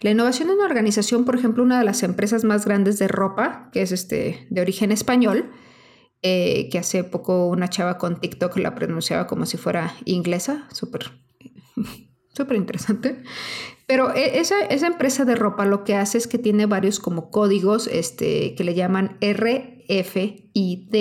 La 0.00 0.10
innovación 0.10 0.50
en 0.50 0.60
organización, 0.60 1.24
por 1.24 1.36
ejemplo, 1.36 1.62
una 1.62 1.78
de 1.78 1.84
las 1.84 2.02
empresas 2.02 2.44
más 2.44 2.64
grandes 2.64 2.98
de 2.98 3.08
ropa, 3.08 3.68
que 3.72 3.82
es 3.82 3.90
este, 3.90 4.46
de 4.50 4.60
origen 4.60 4.92
español, 4.92 5.50
eh, 6.22 6.68
que 6.70 6.78
hace 6.78 7.02
poco 7.02 7.48
una 7.48 7.68
chava 7.68 7.98
con 7.98 8.20
TikTok 8.20 8.56
la 8.58 8.74
pronunciaba 8.74 9.26
como 9.26 9.46
si 9.46 9.56
fuera 9.56 9.94
inglesa, 10.04 10.68
súper 10.70 11.10
interesante. 12.54 13.22
Pero 13.86 14.14
e, 14.14 14.38
esa, 14.38 14.60
esa, 14.66 14.86
empresa 14.86 15.24
de 15.24 15.34
ropa 15.34 15.64
lo 15.64 15.82
que 15.82 15.96
hace 15.96 16.18
es 16.18 16.28
que 16.28 16.38
tiene 16.38 16.66
varios 16.66 17.00
como 17.00 17.30
códigos 17.30 17.88
este, 17.88 18.54
que 18.54 18.62
le 18.62 18.74
llaman 18.74 19.18
RFID 19.20 20.94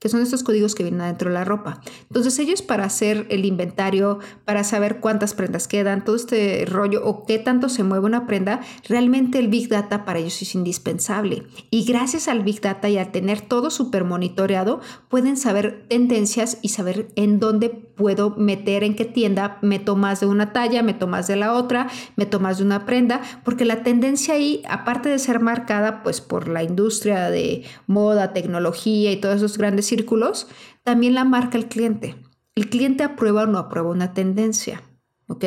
que 0.00 0.08
son 0.08 0.22
estos 0.22 0.42
códigos 0.42 0.74
que 0.74 0.82
vienen 0.82 1.02
adentro 1.02 1.28
de 1.28 1.34
la 1.34 1.44
ropa. 1.44 1.80
Entonces 2.08 2.38
ellos 2.38 2.62
para 2.62 2.84
hacer 2.84 3.26
el 3.30 3.44
inventario, 3.44 4.18
para 4.44 4.64
saber 4.64 4.98
cuántas 4.98 5.34
prendas 5.34 5.68
quedan, 5.68 6.04
todo 6.04 6.16
este 6.16 6.64
rollo 6.66 7.04
o 7.04 7.26
qué 7.26 7.38
tanto 7.38 7.68
se 7.68 7.84
mueve 7.84 8.06
una 8.06 8.26
prenda, 8.26 8.60
realmente 8.88 9.38
el 9.38 9.48
Big 9.48 9.68
Data 9.68 10.04
para 10.04 10.18
ellos 10.18 10.40
es 10.40 10.54
indispensable. 10.54 11.44
Y 11.70 11.84
gracias 11.84 12.28
al 12.28 12.42
Big 12.42 12.60
Data 12.62 12.88
y 12.88 12.96
al 12.96 13.12
tener 13.12 13.42
todo 13.42 13.70
súper 13.70 14.04
monitoreado, 14.04 14.80
pueden 15.08 15.36
saber 15.36 15.84
tendencias 15.88 16.58
y 16.62 16.70
saber 16.70 17.08
en 17.14 17.38
dónde 17.38 17.68
puedo 17.68 18.30
meter, 18.30 18.82
en 18.82 18.96
qué 18.96 19.04
tienda 19.04 19.58
meto 19.60 19.94
más 19.94 20.20
de 20.20 20.26
una 20.26 20.54
talla, 20.54 20.82
meto 20.82 21.06
más 21.06 21.26
de 21.26 21.36
la 21.36 21.52
otra, 21.52 21.88
meto 22.16 22.40
más 22.40 22.56
de 22.56 22.64
una 22.64 22.86
prenda, 22.86 23.20
porque 23.44 23.66
la 23.66 23.82
tendencia 23.82 24.32
ahí, 24.32 24.62
aparte 24.66 25.10
de 25.10 25.18
ser 25.18 25.40
marcada 25.40 26.02
pues 26.02 26.22
por 26.22 26.48
la 26.48 26.62
industria 26.62 27.28
de 27.28 27.64
moda, 27.86 28.32
tecnología 28.32 29.12
y 29.12 29.16
todos 29.16 29.36
esos 29.36 29.58
grandes 29.58 29.89
círculos, 29.90 30.46
también 30.82 31.14
la 31.14 31.24
marca 31.24 31.58
el 31.58 31.68
cliente. 31.68 32.16
El 32.54 32.70
cliente 32.70 33.04
aprueba 33.04 33.42
o 33.42 33.46
no 33.46 33.58
aprueba 33.58 33.90
una 33.90 34.14
tendencia, 34.14 34.82
¿ok? 35.26 35.44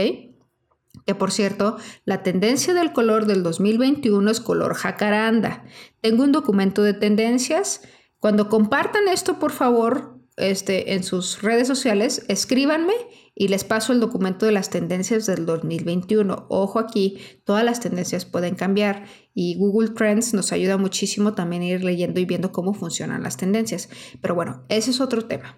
Que 1.06 1.16
por 1.16 1.32
cierto, 1.32 1.78
la 2.06 2.24
tendencia 2.24 2.74
del 2.74 2.94
color 2.94 3.26
del 3.26 3.44
2021 3.44 4.30
es 4.30 4.40
color 4.40 4.76
jacaranda. 4.76 5.64
Tengo 6.02 6.24
un 6.24 6.32
documento 6.32 6.84
de 6.84 6.94
tendencias. 6.94 7.82
Cuando 8.20 8.48
compartan 8.48 9.08
esto, 9.08 9.40
por 9.40 9.52
favor, 9.52 10.20
este, 10.38 10.94
en 10.94 11.04
sus 11.04 11.42
redes 11.42 11.68
sociales, 11.68 12.26
escríbanme 12.28 12.94
y 13.36 13.50
les 13.50 13.64
paso 13.64 13.94
el 13.94 14.00
documento 14.00 14.46
de 14.46 14.52
las 14.52 14.70
tendencias 14.70 15.26
del 15.26 15.46
2021. 15.46 16.46
Ojo 16.50 16.80
aquí, 16.80 17.20
todas 17.44 17.64
las 17.64 17.80
tendencias 17.80 18.26
pueden 18.26 18.56
cambiar 18.56 19.06
y 19.34 19.56
Google 19.58 19.90
Trends 19.90 20.34
nos 20.34 20.52
ayuda 20.52 20.78
muchísimo 20.78 21.34
también 21.34 21.64
a 21.64 21.66
ir 21.66 21.84
leyendo 21.84 22.20
y 22.20 22.26
viendo 22.26 22.52
cómo 22.52 22.74
funcionan 22.74 23.24
las 23.24 23.38
tendencias. 23.38 23.90
Pero 24.22 24.36
bueno, 24.36 24.64
ese 24.70 24.92
es 24.92 25.02
otro 25.02 25.26
tema. 25.26 25.58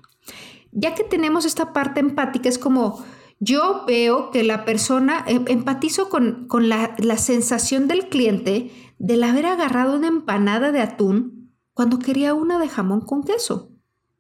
Ya 0.72 0.94
que 0.96 1.04
tenemos 1.04 1.46
esta 1.46 1.74
parte 1.74 2.00
empática, 2.00 2.50
es 2.50 2.58
como 2.58 3.04
yo 3.40 3.84
veo 3.86 4.32
que 4.32 4.44
la 4.44 4.66
persona, 4.66 5.24
em, 5.28 5.46
empatizo 5.48 6.10
con, 6.10 6.48
la, 6.70 6.96
la 6.98 7.18
sensación 7.18 7.88
del 7.88 8.08
cliente 8.08 8.72
del 8.98 9.24
haber 9.24 9.46
agarrado 9.46 9.98
una 9.98 10.08
empanada 10.08 10.72
de 10.72 10.82
atún 10.82 11.54
cuando 11.74 12.00
quería 12.00 12.34
una 12.34 12.60
de 12.60 12.70
jamón 12.70 13.02
con 13.02 13.24
queso 13.24 13.72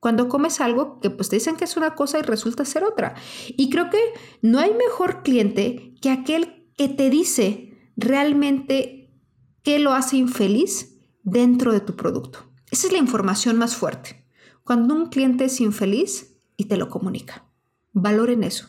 cuando 0.05 0.29
comes 0.29 0.61
algo 0.61 0.99
que 0.99 1.09
pues 1.09 1.29
te 1.29 1.37
dicen 1.37 1.55
que 1.55 1.63
es 1.63 1.77
una 1.77 1.95
cosa 1.95 2.19
y 2.19 2.21
resulta 2.21 2.63
ser 2.63 2.83
otra. 2.83 3.15
Y 3.47 3.71
creo 3.71 3.89
que 3.89 3.97
no 4.43 4.59
hay 4.59 4.71
mejor 4.71 5.23
cliente 5.23 5.95
que 5.99 6.11
aquel 6.11 6.69
que 6.77 6.89
te 6.89 7.09
dice 7.09 7.91
realmente 7.97 9.04
qué 9.65 9.79
lo 9.79 9.93
hace 9.93 10.15
infeliz 10.17 10.99
dentro 11.23 11.73
de 11.73 11.81
tu 11.81 11.95
producto. 11.95 12.39
Esa 12.69 12.87
es 12.87 12.93
la 12.93 12.99
información 12.99 13.57
más 13.57 13.75
fuerte. 13.75 14.23
Cuando 14.63 14.93
un 14.93 15.07
cliente 15.07 15.45
es 15.45 15.59
infeliz 15.59 16.37
y 16.55 16.65
te 16.65 16.77
lo 16.77 16.87
comunica. 16.87 17.49
Valoren 17.91 18.43
eso. 18.43 18.67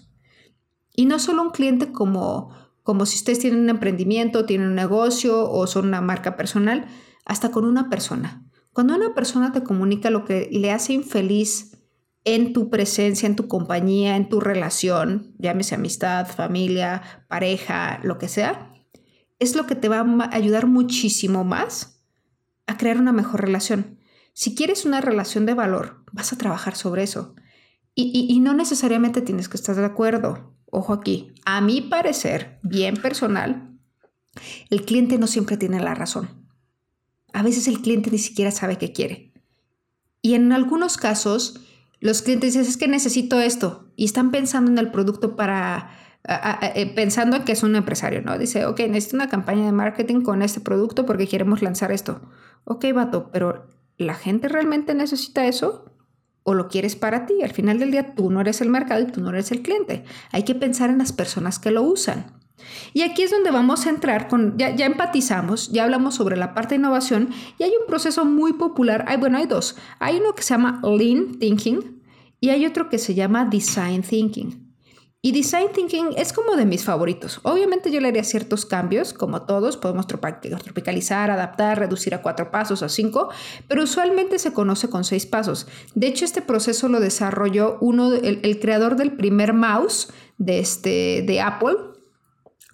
Y 0.94 1.04
no 1.04 1.18
solo 1.18 1.42
un 1.42 1.50
cliente 1.50 1.92
como, 1.92 2.50
como 2.82 3.04
si 3.04 3.16
ustedes 3.16 3.40
tienen 3.40 3.60
un 3.60 3.68
emprendimiento, 3.68 4.46
tienen 4.46 4.68
un 4.68 4.74
negocio 4.74 5.50
o 5.50 5.66
son 5.66 5.88
una 5.88 6.00
marca 6.00 6.34
personal, 6.34 6.86
hasta 7.26 7.50
con 7.50 7.66
una 7.66 7.90
persona. 7.90 8.48
Cuando 8.72 8.96
una 8.96 9.14
persona 9.14 9.52
te 9.52 9.62
comunica 9.62 10.08
lo 10.08 10.24
que 10.24 10.48
le 10.50 10.70
hace 10.70 10.94
infeliz 10.94 11.76
en 12.24 12.54
tu 12.54 12.70
presencia, 12.70 13.26
en 13.26 13.36
tu 13.36 13.48
compañía, 13.48 14.16
en 14.16 14.30
tu 14.30 14.40
relación, 14.40 15.34
llámese 15.38 15.74
amistad, 15.74 16.26
familia, 16.26 17.02
pareja, 17.28 18.00
lo 18.02 18.16
que 18.16 18.28
sea, 18.28 18.75
es 19.38 19.54
lo 19.54 19.66
que 19.66 19.74
te 19.74 19.88
va 19.88 20.00
a 20.00 20.34
ayudar 20.34 20.66
muchísimo 20.66 21.44
más 21.44 22.02
a 22.66 22.76
crear 22.76 22.98
una 22.98 23.12
mejor 23.12 23.42
relación. 23.42 23.98
Si 24.32 24.54
quieres 24.54 24.84
una 24.84 25.00
relación 25.00 25.46
de 25.46 25.54
valor, 25.54 26.04
vas 26.12 26.32
a 26.32 26.38
trabajar 26.38 26.76
sobre 26.76 27.02
eso. 27.02 27.34
Y, 27.98 28.38
no 28.40 28.52
necesariamente 28.52 29.22
tienes 29.22 29.48
que 29.48 29.56
estar 29.56 29.74
de 29.74 29.84
acuerdo. 29.86 30.54
Ojo 30.66 30.92
aquí, 30.92 31.32
a 31.46 31.62
mi 31.62 31.80
parecer, 31.80 32.58
bien 32.62 32.96
personal, 32.98 33.78
el 34.68 34.84
cliente 34.84 35.16
no 35.16 35.26
siempre 35.26 35.56
tiene 35.56 35.80
la 35.80 35.94
razón. 35.94 36.28
A 37.32 37.42
veces 37.42 37.68
el 37.68 37.80
cliente 37.80 38.10
ni 38.10 38.18
siquiera 38.18 38.50
sabe 38.50 38.76
qué 38.76 38.92
quiere. 38.92 39.32
Y 40.20 40.34
en 40.34 40.52
algunos 40.52 40.98
casos, 40.98 41.60
los 42.00 42.20
clientes 42.20 42.52
dicen, 42.52 42.68
es 42.68 42.76
que 42.76 42.88
necesito 42.88 43.40
esto. 43.40 43.90
Y 43.96 44.04
están 44.04 44.30
pensando 44.30 44.70
en 44.70 44.76
el 44.76 44.90
producto 44.90 45.34
para, 45.34 45.90
pensando 46.94 47.36
en 47.36 47.44
que 47.44 47.52
es 47.52 47.62
un 47.62 47.76
empresario, 47.76 48.22
¿no? 48.22 48.36
Dice, 48.38 48.66
ok, 48.66 48.80
necesito 48.80 49.16
una 49.16 49.28
campaña 49.28 49.64
de 49.64 49.72
marketing 49.72 50.22
con 50.22 50.42
este 50.42 50.60
producto 50.60 51.06
porque 51.06 51.28
queremos 51.28 51.62
lanzar 51.62 51.92
esto. 51.92 52.20
Ok, 52.64 52.84
vato, 52.94 53.30
pero 53.32 53.66
¿la 53.96 54.14
gente 54.14 54.48
realmente 54.48 54.94
necesita 54.94 55.46
eso? 55.46 55.92
¿O 56.42 56.54
lo 56.54 56.68
quieres 56.68 56.96
para 56.96 57.26
ti? 57.26 57.42
Al 57.42 57.52
final 57.52 57.78
del 57.78 57.90
día 57.90 58.14
tú 58.14 58.30
no 58.30 58.40
eres 58.40 58.60
el 58.60 58.68
mercado 58.68 59.02
y 59.02 59.06
tú 59.06 59.20
no 59.20 59.30
eres 59.30 59.52
el 59.52 59.62
cliente. 59.62 60.04
Hay 60.32 60.42
que 60.42 60.54
pensar 60.54 60.90
en 60.90 60.98
las 60.98 61.12
personas 61.12 61.58
que 61.58 61.70
lo 61.70 61.82
usan. 61.82 62.36
Y 62.92 63.02
aquí 63.02 63.22
es 63.22 63.30
donde 63.30 63.50
vamos 63.50 63.86
a 63.86 63.90
entrar 63.90 64.28
con, 64.28 64.56
ya, 64.56 64.74
ya, 64.74 64.86
empatizamos, 64.86 65.70
ya 65.70 65.84
hablamos 65.84 66.14
sobre 66.14 66.36
la 66.36 66.54
parte 66.54 66.70
de 66.70 66.80
innovación 66.80 67.28
y 67.58 67.64
hay 67.64 67.70
un 67.70 67.86
proceso 67.86 68.24
muy 68.24 68.54
popular, 68.54 69.04
hay, 69.08 69.18
bueno, 69.18 69.38
hay 69.38 69.46
dos, 69.46 69.76
hay 69.98 70.16
uno 70.16 70.34
que 70.34 70.42
se 70.42 70.54
llama 70.54 70.80
Lean 70.82 71.38
Thinking 71.38 72.02
y 72.40 72.48
hay 72.48 72.64
otro 72.64 72.88
que 72.88 72.98
se 72.98 73.14
llama 73.14 73.44
Design 73.44 74.02
Thinking. 74.02 74.65
Y 75.26 75.32
Design 75.32 75.72
Thinking 75.74 76.10
es 76.16 76.32
como 76.32 76.54
de 76.54 76.66
mis 76.66 76.84
favoritos. 76.84 77.40
Obviamente 77.42 77.90
yo 77.90 78.00
le 78.00 78.06
haría 78.06 78.22
ciertos 78.22 78.64
cambios, 78.64 79.12
como 79.12 79.42
todos, 79.42 79.76
podemos 79.76 80.06
tropicalizar, 80.06 81.32
adaptar, 81.32 81.80
reducir 81.80 82.14
a 82.14 82.22
cuatro 82.22 82.52
pasos, 82.52 82.84
a 82.84 82.88
cinco, 82.88 83.30
pero 83.66 83.82
usualmente 83.82 84.38
se 84.38 84.52
conoce 84.52 84.88
con 84.88 85.02
seis 85.02 85.26
pasos. 85.26 85.66
De 85.96 86.06
hecho, 86.06 86.24
este 86.24 86.42
proceso 86.42 86.88
lo 86.88 87.00
desarrolló 87.00 87.76
uno, 87.80 88.14
el, 88.14 88.38
el 88.44 88.60
creador 88.60 88.94
del 88.94 89.16
primer 89.16 89.52
mouse 89.52 90.12
de, 90.38 90.60
este, 90.60 91.24
de 91.26 91.40
Apple, 91.40 91.74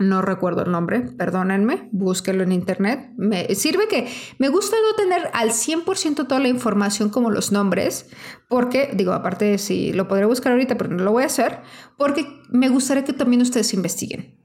no 0.03 0.23
recuerdo 0.23 0.65
el 0.65 0.71
nombre, 0.71 1.01
perdónenme, 1.01 1.89
búsquenlo 1.93 2.43
en 2.43 2.53
internet. 2.53 3.11
Me 3.17 3.55
sirve 3.55 3.89
que 3.89 4.09
me 4.39 4.49
gusta 4.49 4.77
no 4.83 4.95
tener 4.97 5.31
al 5.33 5.51
100% 5.51 6.27
toda 6.27 6.41
la 6.41 6.49
información 6.49 7.11
como 7.11 7.31
los 7.31 7.53
nombres, 7.53 8.11
porque, 8.49 8.91
digo, 8.95 9.13
aparte 9.13 9.59
si 9.59 9.93
lo 9.93 10.09
podré 10.09 10.27
buscar 10.27 10.53
ahorita, 10.53 10.77
pero 10.77 10.91
no 10.91 11.03
lo 11.03 11.13
voy 11.13 11.23
a 11.23 11.27
hacer, 11.27 11.61
porque 11.97 12.27
me 12.51 12.69
gustaría 12.69 13.05
que 13.05 13.13
también 13.13 13.43
ustedes 13.43 13.73
investiguen. 13.75 14.42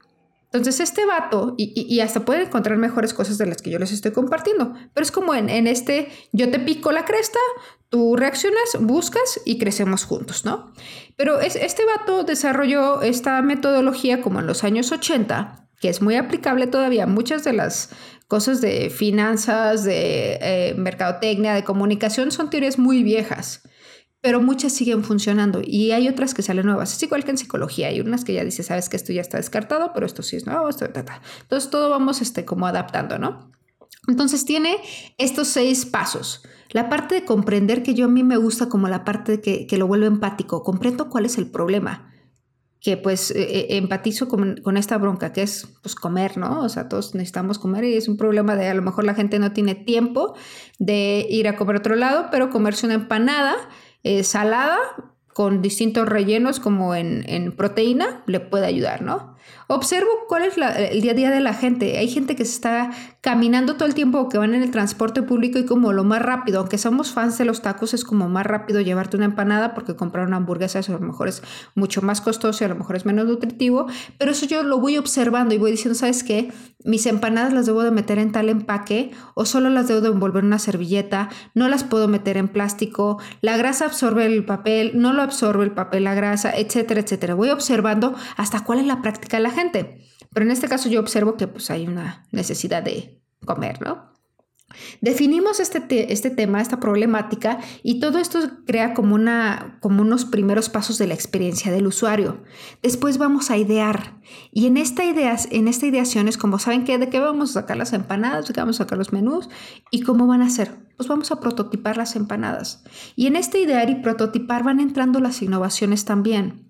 Entonces, 0.50 0.80
este 0.80 1.04
vato, 1.04 1.54
y, 1.58 2.00
hasta 2.00 2.24
pueden 2.24 2.46
encontrar 2.46 2.78
mejores 2.78 3.12
cosas 3.12 3.36
de 3.36 3.44
las 3.44 3.60
que 3.60 3.70
yo 3.70 3.78
les 3.78 3.92
estoy 3.92 4.12
compartiendo, 4.12 4.72
pero 4.94 5.04
es 5.04 5.12
como 5.12 5.34
en, 5.34 5.50
en 5.50 5.66
este, 5.66 6.08
yo 6.32 6.50
te 6.50 6.58
pico 6.58 6.90
la 6.90 7.04
cresta, 7.04 7.38
tú 7.90 8.16
reaccionas, 8.16 8.78
buscas 8.80 9.40
y 9.44 9.58
crecemos 9.58 10.04
juntos, 10.04 10.46
¿no? 10.46 10.72
Pero 11.16 11.40
es, 11.40 11.54
este 11.54 11.84
vato 11.84 12.24
desarrolló 12.24 13.02
esta 13.02 13.42
metodología 13.42 14.22
como 14.22 14.40
en 14.40 14.46
los 14.46 14.64
años 14.64 14.90
80, 14.90 15.68
que 15.80 15.90
es 15.90 16.00
muy 16.00 16.16
aplicable 16.16 16.66
todavía. 16.66 17.06
Muchas 17.06 17.44
de 17.44 17.52
las 17.52 17.90
cosas 18.26 18.62
de 18.62 18.88
finanzas, 18.88 19.84
de 19.84 20.38
eh, 20.40 20.74
mercadotecnia, 20.78 21.52
de 21.52 21.64
comunicación 21.64 22.32
son 22.32 22.48
teorías 22.48 22.78
muy 22.78 23.02
viejas 23.02 23.62
pero 24.20 24.40
muchas 24.40 24.72
siguen 24.72 25.04
funcionando 25.04 25.60
y 25.64 25.92
hay 25.92 26.08
otras 26.08 26.34
que 26.34 26.42
salen 26.42 26.66
nuevas. 26.66 26.92
Es 26.92 27.02
igual 27.02 27.24
que 27.24 27.30
en 27.30 27.38
psicología, 27.38 27.88
hay 27.88 28.00
unas 28.00 28.24
que 28.24 28.34
ya 28.34 28.44
dice, 28.44 28.62
sabes 28.62 28.88
que 28.88 28.96
esto 28.96 29.12
ya 29.12 29.20
está 29.20 29.36
descartado, 29.36 29.92
pero 29.94 30.06
esto 30.06 30.22
sí 30.22 30.36
es 30.36 30.46
nuevo, 30.46 30.68
esto, 30.68 30.88
ta, 30.90 31.22
Entonces 31.42 31.70
todo 31.70 31.90
vamos 31.90 32.20
este, 32.20 32.44
como 32.44 32.66
adaptando, 32.66 33.18
¿no? 33.18 33.52
Entonces 34.08 34.44
tiene 34.44 34.76
estos 35.18 35.48
seis 35.48 35.86
pasos. 35.86 36.42
La 36.70 36.88
parte 36.88 37.14
de 37.14 37.24
comprender 37.24 37.82
que 37.82 37.94
yo 37.94 38.06
a 38.06 38.08
mí 38.08 38.22
me 38.24 38.36
gusta 38.36 38.68
como 38.68 38.88
la 38.88 39.04
parte 39.04 39.40
que, 39.40 39.66
que 39.66 39.78
lo 39.78 39.86
vuelve 39.86 40.06
empático, 40.06 40.62
comprendo 40.62 41.08
cuál 41.08 41.26
es 41.26 41.38
el 41.38 41.50
problema 41.50 42.12
que 42.80 42.96
pues 42.96 43.32
e, 43.32 43.42
e, 43.42 43.76
empatizo 43.76 44.28
con, 44.28 44.60
con, 44.62 44.76
esta 44.76 44.98
bronca, 44.98 45.32
que 45.32 45.42
es 45.42 45.66
pues 45.82 45.94
comer, 45.94 46.38
¿no? 46.38 46.62
O 46.62 46.68
sea, 46.68 46.88
todos 46.88 47.14
necesitamos 47.14 47.58
comer 47.58 47.84
y 47.84 47.94
es 47.94 48.08
un 48.08 48.16
problema 48.16 48.54
de 48.54 48.68
a 48.68 48.74
lo 48.74 48.82
mejor 48.82 49.04
la 49.04 49.14
gente 49.14 49.38
no 49.38 49.52
tiene 49.52 49.74
tiempo 49.74 50.36
de 50.78 51.26
ir 51.28 51.48
a 51.48 51.56
comer 51.56 51.76
a 51.76 51.78
otro 51.80 51.96
lado, 51.96 52.26
pero 52.30 52.50
comerse 52.50 52.86
una 52.86 52.94
empanada 52.94 53.56
eh, 54.02 54.24
salada 54.24 54.78
con 55.32 55.62
distintos 55.62 56.08
rellenos 56.08 56.60
como 56.60 56.94
en, 56.94 57.24
en, 57.28 57.52
proteína 57.52 58.22
le 58.26 58.40
puede 58.40 58.66
ayudar, 58.66 59.02
¿no? 59.02 59.36
Observo 59.66 60.08
cuál 60.28 60.44
es 60.44 60.54
el 60.56 61.02
día 61.02 61.12
a 61.12 61.14
día 61.14 61.30
de 61.30 61.40
la 61.40 61.52
gente. 61.52 61.98
Hay 61.98 62.08
gente 62.08 62.36
que 62.36 62.44
se 62.44 62.52
está 62.52 62.90
caminando 63.20 63.76
todo 63.76 63.86
el 63.86 63.94
tiempo 63.94 64.28
que 64.28 64.38
van 64.38 64.54
en 64.54 64.62
el 64.62 64.70
transporte 64.70 65.22
público 65.22 65.58
y 65.58 65.66
como 65.66 65.92
lo 65.92 66.04
más 66.04 66.22
rápido, 66.22 66.60
aunque 66.60 66.78
somos 66.78 67.12
fans 67.12 67.36
de 67.36 67.44
los 67.44 67.60
tacos, 67.60 67.92
es 67.92 68.04
como 68.04 68.28
más 68.28 68.46
rápido 68.46 68.80
llevarte 68.80 69.16
una 69.16 69.26
empanada 69.26 69.74
porque 69.74 69.96
comprar 69.96 70.26
una 70.26 70.36
hamburguesa 70.36 70.78
a 70.78 70.92
lo 70.92 71.00
mejor 71.00 71.28
es 71.28 71.42
mucho 71.74 72.00
más 72.02 72.20
costoso 72.20 72.62
y 72.62 72.66
a 72.66 72.68
lo 72.68 72.76
mejor 72.76 72.96
es 72.96 73.04
menos 73.04 73.26
nutritivo, 73.26 73.86
pero 74.18 74.30
eso 74.30 74.46
yo 74.46 74.62
lo 74.62 74.78
voy 74.78 74.96
observando 74.96 75.54
y 75.54 75.58
voy 75.58 75.72
diciendo, 75.72 75.98
¿sabes 75.98 76.22
qué? 76.22 76.52
Mis 76.84 77.06
empanadas 77.06 77.52
las 77.52 77.66
debo 77.66 77.82
de 77.82 77.90
meter 77.90 78.18
en 78.18 78.32
tal 78.32 78.48
empaque 78.48 79.10
o 79.34 79.44
solo 79.44 79.68
las 79.68 79.88
debo 79.88 80.00
de 80.00 80.08
envolver 80.08 80.42
en 80.42 80.46
una 80.46 80.58
servilleta, 80.58 81.28
no 81.54 81.68
las 81.68 81.84
puedo 81.84 82.08
meter 82.08 82.36
en 82.36 82.48
plástico, 82.48 83.18
la 83.40 83.56
grasa 83.56 83.86
absorbe 83.86 84.26
el 84.26 84.44
papel, 84.44 84.92
no 84.94 85.12
lo 85.12 85.22
absorbe 85.22 85.64
el 85.64 85.72
papel, 85.72 86.04
la 86.04 86.14
grasa, 86.14 86.52
etcétera, 86.56 87.00
etcétera. 87.00 87.34
Voy 87.34 87.50
observando 87.50 88.14
hasta 88.36 88.62
cuál 88.64 88.78
es 88.78 88.86
la 88.86 89.02
práctica 89.02 89.37
la 89.40 89.50
gente. 89.50 90.04
Pero 90.32 90.46
en 90.46 90.52
este 90.52 90.68
caso 90.68 90.88
yo 90.88 91.00
observo 91.00 91.36
que 91.36 91.46
pues 91.46 91.70
hay 91.70 91.86
una 91.86 92.26
necesidad 92.32 92.82
de 92.82 93.20
comer, 93.44 93.80
¿no? 93.80 94.08
Definimos 95.00 95.60
este, 95.60 96.12
este 96.12 96.28
tema, 96.28 96.60
esta 96.60 96.78
problemática, 96.78 97.58
y 97.82 98.00
todo 98.00 98.18
esto 98.18 98.38
crea 98.66 98.92
como, 98.92 99.14
una, 99.14 99.78
como 99.80 100.02
unos 100.02 100.26
primeros 100.26 100.68
pasos 100.68 100.98
de 100.98 101.06
la 101.06 101.14
experiencia 101.14 101.72
del 101.72 101.86
usuario. 101.86 102.42
Después 102.82 103.16
vamos 103.16 103.50
a 103.50 103.56
idear. 103.56 104.20
Y 104.52 104.66
en 104.66 104.76
esta, 104.76 105.04
ideas, 105.04 105.48
en 105.50 105.68
esta 105.68 105.86
ideación 105.86 106.28
es 106.28 106.36
como, 106.36 106.58
¿saben 106.58 106.84
qué? 106.84 106.98
¿De 106.98 107.08
qué 107.08 107.18
vamos 107.18 107.50
a 107.50 107.60
sacar 107.60 107.78
las 107.78 107.94
empanadas? 107.94 108.46
¿De 108.46 108.54
qué 108.54 108.60
vamos 108.60 108.76
a 108.76 108.84
sacar 108.84 108.98
los 108.98 109.12
menús? 109.12 109.48
¿Y 109.90 110.02
cómo 110.02 110.26
van 110.26 110.42
a 110.42 110.50
ser? 110.50 110.74
Pues 110.98 111.08
vamos 111.08 111.32
a 111.32 111.40
prototipar 111.40 111.96
las 111.96 112.14
empanadas. 112.14 112.84
Y 113.16 113.26
en 113.26 113.36
este 113.36 113.60
idear 113.60 113.88
y 113.88 113.96
prototipar 113.96 114.64
van 114.64 114.80
entrando 114.80 115.18
las 115.20 115.40
innovaciones 115.40 116.04
también. 116.04 116.67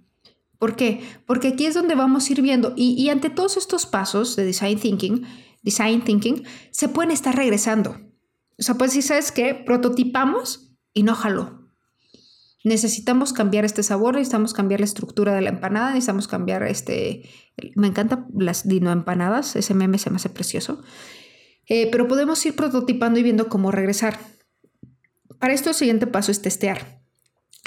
¿Por 0.59 0.75
qué? 0.75 1.01
Porque 1.25 1.49
aquí 1.49 1.66
es 1.66 1.75
donde 1.75 1.94
vamos 1.94 2.29
a 2.29 2.33
ir 2.33 2.42
viendo 2.42 2.75
y, 2.77 3.09
ante 3.09 3.31
todos 3.31 3.57
estos 3.57 3.87
pasos 3.87 4.35
de 4.35 4.44
design 4.44 4.79
thinking, 4.79 5.25
design 5.62 6.03
thinking, 6.03 6.44
se 6.73 6.88
pueden 6.88 7.12
estar 7.12 7.35
regresando. 7.35 7.97
O 8.59 8.62
sea, 8.62 8.75
pues 8.75 8.92
si 8.92 9.03
sabes 9.03 9.31
que 9.31 9.55
prototipamos 9.55 10.73
y 10.92 11.05
no 11.05 11.14
jaló. 11.14 11.71
Necesitamos 12.64 13.33
cambiar 13.33 13.64
este 13.64 13.85
sabor, 13.85 14.14
necesitamos 14.14 14.53
cambiar 14.53 14.81
la 14.81 14.87
estructura 14.87 15.33
de 15.33 15.42
la 15.42 15.51
empanada, 15.51 15.90
necesitamos 15.90 16.27
cambiar 16.27 16.64
este... 16.64 17.23
Me 17.77 17.87
encantan 17.87 18.27
las 18.37 18.66
dino 18.66 18.90
empanadas, 18.90 19.55
ese 19.55 19.75
meme 19.75 19.99
se 19.99 20.11
me 20.11 20.16
hace 20.16 20.29
precioso. 20.29 20.83
Eh, 21.68 21.88
pero 21.92 22.09
podemos 22.09 22.44
ir 22.44 22.57
prototipando 22.57 23.21
y 23.21 23.23
viendo 23.23 23.49
cómo 23.49 23.71
regresar. 23.71 24.18
Para 25.38 25.55
esto 25.55 25.68
el 25.68 25.77
siguiente 25.77 26.09
paso 26.09 26.33
es 26.33 26.42
testear. 26.42 27.01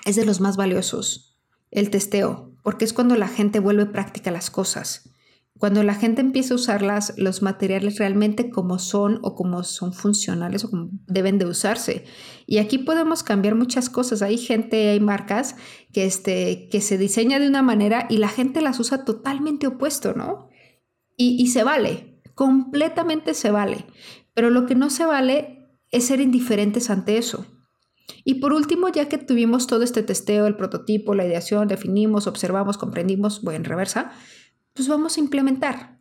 Es 0.06 0.18
de 0.18 0.26
los 0.26 0.42
más 0.42 0.58
valiosos, 0.58 1.38
el 1.70 1.90
testeo 1.90 2.51
porque 2.64 2.86
es 2.86 2.94
cuando 2.94 3.16
la 3.16 3.28
gente 3.28 3.60
vuelve 3.60 3.86
práctica 3.86 4.32
las 4.32 4.50
cosas. 4.50 5.12
Cuando 5.58 5.84
la 5.84 5.94
gente 5.94 6.22
empieza 6.22 6.56
a 6.56 6.56
usar 6.56 6.84
los 7.18 7.42
materiales 7.44 8.00
realmente 8.00 8.50
como 8.50 8.80
son 8.80 9.20
o 9.22 9.36
como 9.36 9.64
son 9.64 9.94
funcionales 9.94 10.64
o 10.64 10.72
como 10.72 10.90
deben 11.06 11.38
de 11.38 11.46
usarse. 11.46 12.06
Y 12.48 12.58
aquí 12.58 12.80
podemos 12.80 13.22
cambiar 13.22 13.54
muchas 13.54 13.88
cosas. 13.88 14.24
Hay 14.24 14.40
gente, 14.40 14.90
hay 14.90 15.00
marcas 15.00 15.56
que, 15.94 16.06
este, 16.06 16.68
que 16.72 16.82
se 16.82 16.98
diseña 16.98 17.40
de 17.40 17.48
una 17.48 17.62
manera 17.62 18.08
y 18.10 18.18
la 18.18 18.30
gente 18.30 18.60
las 18.62 18.80
usa 18.80 19.06
totalmente 19.06 19.68
opuesto, 19.68 20.14
¿no? 20.14 20.50
Y, 21.16 21.40
y 21.40 21.48
se 21.50 21.64
vale, 21.64 22.20
completamente 22.34 23.36
se 23.36 23.52
vale. 23.52 23.86
Pero 24.34 24.50
lo 24.50 24.66
que 24.66 24.74
no 24.74 24.90
se 24.90 25.06
vale 25.06 25.78
es 25.92 26.08
ser 26.08 26.22
indiferentes 26.22 26.90
ante 26.90 27.20
eso. 27.20 27.46
Y 28.24 28.36
por 28.36 28.54
último, 28.54 28.90
ya 28.90 29.08
que 29.10 29.18
tuvimos 29.18 29.68
todo 29.68 29.84
este 29.84 30.04
testeo, 30.04 30.48
el 30.48 30.56
prototipo, 30.56 31.16
la 31.16 31.26
ideación, 31.26 31.68
definimos, 31.68 32.28
observamos, 32.28 32.78
comprendimos, 32.78 33.42
voy 33.42 33.56
en 33.56 33.64
reversa, 33.64 34.12
pues 34.74 34.88
vamos 34.88 35.18
a 35.18 35.20
implementar. 35.20 36.00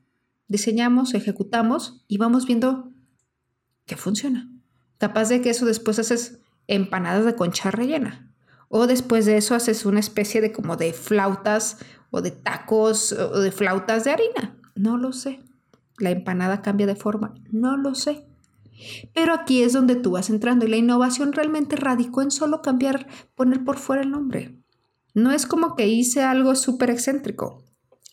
diseñamos, 0.49 1.15
ejecutamos 1.15 2.05
y 2.09 2.19
vamos 2.19 2.45
viendo 2.45 2.91
que 3.87 3.97
funciona. 3.97 4.51
Capaz 4.99 5.29
de 5.29 5.41
que 5.41 5.51
eso 5.51 5.65
después 5.65 5.99
haces 6.01 6.41
empanadas 6.67 7.25
de 7.25 7.37
concha 7.37 7.71
rellena. 7.71 8.33
O 8.69 8.87
después 8.87 9.27
de 9.27 9.37
eso 9.37 9.55
haces 9.55 9.85
una 9.85 10.01
especie 10.01 10.41
de 10.41 10.53
como 10.53 10.77
de 10.77 10.93
flautas 10.93 11.79
o 12.11 12.21
de 12.21 12.31
tacos 12.31 13.13
o 13.13 13.41
de 13.41 13.53
flautas 13.53 14.05
de 14.05 14.11
harina. 14.11 14.57
No 14.75 14.97
lo 14.97 15.13
sé. 15.13 15.41
La 15.99 16.11
empanada 16.11 16.63
cambia 16.63 16.87
de 16.87 16.97
forma. 16.97 17.35
No 17.51 17.77
lo 17.77 17.95
sé. 17.95 18.27
Pero 19.15 19.35
aquí 19.35 19.63
es 19.63 19.73
donde 19.73 19.97
tú 19.97 20.13
vas 20.13 20.31
entrando 20.31 20.67
y 20.67 20.69
la 20.69 20.77
innovación 20.77 21.33
realmente 21.33 21.77
radicó 21.77 22.23
en 22.23 22.31
solo 22.31 22.63
cambiar, 22.63 23.07
poner 23.35 23.65
por 23.65 23.79
fuera 23.79 24.03
el 24.03 24.11
nombre. 24.11 24.57
No 25.15 25.33
es 25.33 25.47
como 25.47 25.75
que 25.77 25.89
hice 25.89 26.23
algo 26.23 26.55
súper 26.55 26.91
excéntrico. 26.91 27.65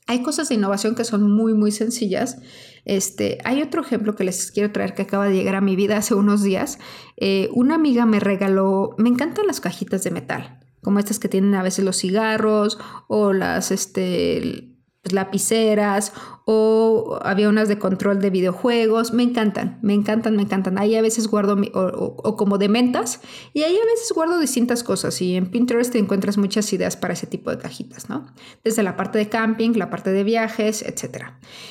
Hay 0.08 0.24
cosas 0.24 0.50
de 0.50 0.56
innovación 0.56 0.96
que 0.96 1.04
son 1.04 1.30
muy, 1.30 1.54
muy 1.54 1.72
sencillas. 1.72 2.38
Este, 2.86 3.40
hay 3.44 3.62
otro 3.62 3.82
ejemplo 3.82 4.16
que 4.16 4.24
les 4.24 4.52
quiero 4.52 4.72
traer 4.72 4.94
que 4.94 5.02
acaba 5.02 5.28
de 5.28 5.36
llegar 5.36 5.56
a 5.56 5.62
mi 5.62 5.76
vida 5.76 5.98
hace 5.98 6.16
unos 6.16 6.42
días. 6.42 6.80
Eh, 7.18 7.50
una 7.54 7.76
amiga 7.76 8.06
me 8.06 8.22
regaló, 8.22 8.96
me 8.98 9.10
encantan 9.10 9.48
las 9.48 9.60
cajitas 9.60 10.04
de 10.06 10.12
metal, 10.12 10.60
como 10.82 11.00
estas 11.00 11.20
que 11.20 11.28
tienen 11.28 11.54
a 11.56 11.64
veces 11.64 11.84
los 11.84 11.98
cigarros 11.98 12.80
o 13.10 13.34
las, 13.34 13.72
este, 13.72 14.77
lapiceras 15.14 16.14
o 16.46 17.20
había 17.24 17.50
unas 17.50 17.68
de 17.68 17.78
control 17.78 18.22
de 18.22 18.30
videojuegos. 18.30 19.14
Me 19.14 19.24
encantan, 19.24 19.80
me 19.82 19.94
encantan, 19.94 20.36
me 20.36 20.44
encantan. 20.44 20.78
Ahí 20.78 20.96
a 20.96 21.02
veces 21.02 21.28
guardo 21.28 21.58
o, 21.74 22.36
como 22.36 22.58
de 22.58 22.70
mentas 22.70 23.20
y 23.54 23.64
ahí 23.64 23.76
a 23.76 23.86
veces 23.86 24.12
guardo 24.14 24.40
distintas 24.40 24.84
cosas 24.84 25.22
y 25.22 25.36
en 25.36 25.48
Pinterest 25.48 25.92
te 25.92 26.00
encuentras 26.00 26.38
muchas 26.38 26.72
ideas 26.74 26.98
para 26.98 27.14
ese 27.14 27.28
tipo 27.28 27.52
de 27.52 27.58
cajitas, 27.58 28.10
¿no? 28.10 28.28
Desde 28.64 28.84
la 28.84 28.96
parte 28.96 29.18
de 29.18 29.30
camping, 29.30 29.72
la 29.74 29.90
parte 29.90 30.12
de 30.12 30.24
viajes, 30.24 30.82
etc. 30.84 31.26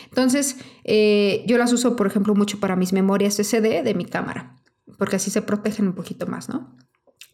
Entonces, 0.09 0.57
eh, 0.85 1.45
yo 1.47 1.59
las 1.59 1.73
uso, 1.73 1.97
por 1.97 2.07
ejemplo, 2.07 2.35
mucho 2.35 2.61
para 2.61 2.77
mis 2.77 2.93
memorias 2.93 3.37
SD 3.37 3.83
de 3.83 3.95
mi 3.95 4.05
cámara, 4.05 4.57
porque 4.99 5.17
así 5.17 5.31
se 5.31 5.43
protegen 5.43 5.89
un 5.89 5.95
poquito 5.95 6.27
más, 6.27 6.49
¿no? 6.49 6.77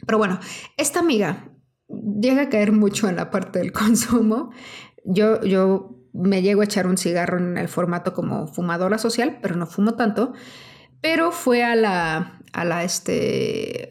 Pero 0.07 0.19
bueno, 0.19 0.39
esta 0.77 1.01
amiga 1.01 1.49
llega 2.21 2.43
a 2.43 2.49
caer 2.49 2.73
mucho 2.73 3.09
en 3.09 3.17
la 3.17 3.31
parte 3.31 3.59
del 3.59 3.73
consumo. 3.73 4.51
Yo, 5.05 5.43
yo 5.43 5.97
me 6.13 6.43
llego 6.43 6.61
a 6.61 6.65
echar 6.65 6.87
un 6.87 6.99
cigarro 6.99 7.39
en 7.39 7.57
el 7.59 7.69
formato 7.69 8.13
como 8.13 8.47
fumadora 8.47 8.99
social, 8.99 9.39
pero 9.41 9.57
no 9.57 9.67
fumo 9.67 9.95
tanto. 9.95 10.33
Pero 11.01 11.33
fue 11.33 11.65
a 11.65 11.75
la, 11.75 12.41
a 12.53 12.65
la, 12.65 12.85
este, 12.85 13.89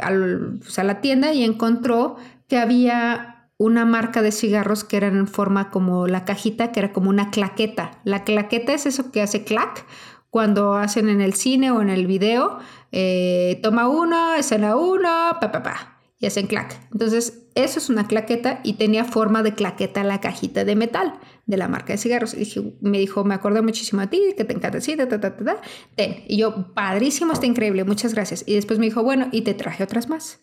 pues, 0.60 0.80
a 0.80 0.84
la 0.84 1.02
tienda 1.02 1.34
y 1.34 1.44
encontró 1.44 2.18
que 2.48 2.58
había 2.58 3.50
una 3.58 3.86
marca 3.86 4.22
de 4.22 4.32
cigarros 4.32 4.84
que 4.84 4.98
era 4.98 5.08
en 5.08 5.28
forma 5.28 5.70
como 5.70 6.08
la 6.08 6.26
cajita, 6.26 6.72
que 6.72 6.80
era 6.80 6.94
como 6.94 7.10
una 7.10 7.32
claqueta. 7.32 8.00
La 8.04 8.24
claqueta 8.24 8.74
es 8.74 8.86
eso 8.86 9.12
que 9.12 9.22
hace 9.22 9.44
clac 9.44 9.86
cuando 10.30 10.76
hacen 10.76 11.10
en 11.10 11.22
el 11.22 11.34
cine 11.34 11.72
o 11.72 11.82
en 11.82 11.90
el 11.90 12.08
video. 12.08 12.60
Eh, 12.92 13.60
toma 13.62 13.88
uno, 13.88 14.36
escena 14.36 14.76
uno, 14.76 15.10
pa, 15.40 15.52
pa, 15.52 15.64
pa 15.64 16.01
y 16.22 16.28
hacen 16.28 16.46
clac. 16.46 16.80
Entonces, 16.94 17.48
eso 17.56 17.80
es 17.80 17.90
una 17.90 18.08
claqueta 18.08 18.62
y 18.64 18.74
tenía 18.74 19.04
forma 19.04 19.42
de 19.42 19.56
claqueta 19.56 20.04
la 20.04 20.22
cajita 20.22 20.64
de 20.64 20.76
metal 20.76 21.20
de 21.48 21.58
la 21.58 21.68
marca 21.68 21.94
de 21.94 21.98
cigarros. 21.98 22.36
Y 22.36 22.76
me 22.80 23.00
dijo, 23.00 23.24
me 23.24 23.34
acuerdo 23.34 23.64
muchísimo 23.64 24.02
a 24.02 24.08
ti, 24.08 24.22
que 24.38 24.46
te 24.46 24.54
encanta, 24.54 24.80
sí, 24.80 24.96
ta, 24.96 25.10
ta, 25.10 25.20
ta, 25.20 25.36
ta, 25.36 25.62
ten. 25.96 26.24
Y 26.28 26.38
yo, 26.38 26.74
padrísimo, 26.76 27.34
está 27.34 27.48
increíble, 27.48 27.84
muchas 27.84 28.14
gracias. 28.14 28.44
Y 28.46 28.54
después 28.54 28.78
me 28.78 28.86
dijo, 28.86 29.02
bueno, 29.02 29.30
y 29.32 29.42
te 29.42 29.56
traje 29.56 29.84
otras 29.84 30.10
más. 30.10 30.40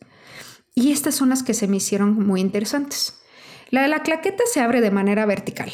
Y 0.74 0.90
estas 0.90 1.14
son 1.14 1.28
las 1.28 1.44
que 1.44 1.54
se 1.54 1.68
me 1.68 1.76
hicieron 1.76 2.26
muy 2.26 2.40
interesantes. 2.40 3.20
La 3.70 3.82
de 3.82 3.88
la 3.88 4.02
claqueta 4.02 4.42
se 4.52 4.60
abre 4.60 4.80
de 4.80 4.90
manera 4.90 5.26
vertical. 5.26 5.70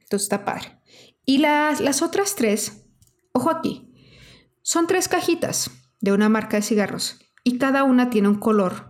Entonces 0.00 0.26
está 0.26 0.44
padre. 0.44 0.80
Y 1.26 1.38
las, 1.38 1.80
las 1.80 2.02
otras 2.02 2.36
tres, 2.36 2.84
ojo 3.32 3.50
aquí, 3.50 3.92
son 4.62 4.86
tres 4.86 5.08
cajitas 5.08 5.72
de 6.00 6.12
una 6.12 6.28
marca 6.28 6.56
de 6.56 6.62
cigarros 6.62 7.18
y 7.42 7.58
cada 7.58 7.82
una 7.82 8.10
tiene 8.10 8.28
un 8.28 8.38
color 8.38 8.89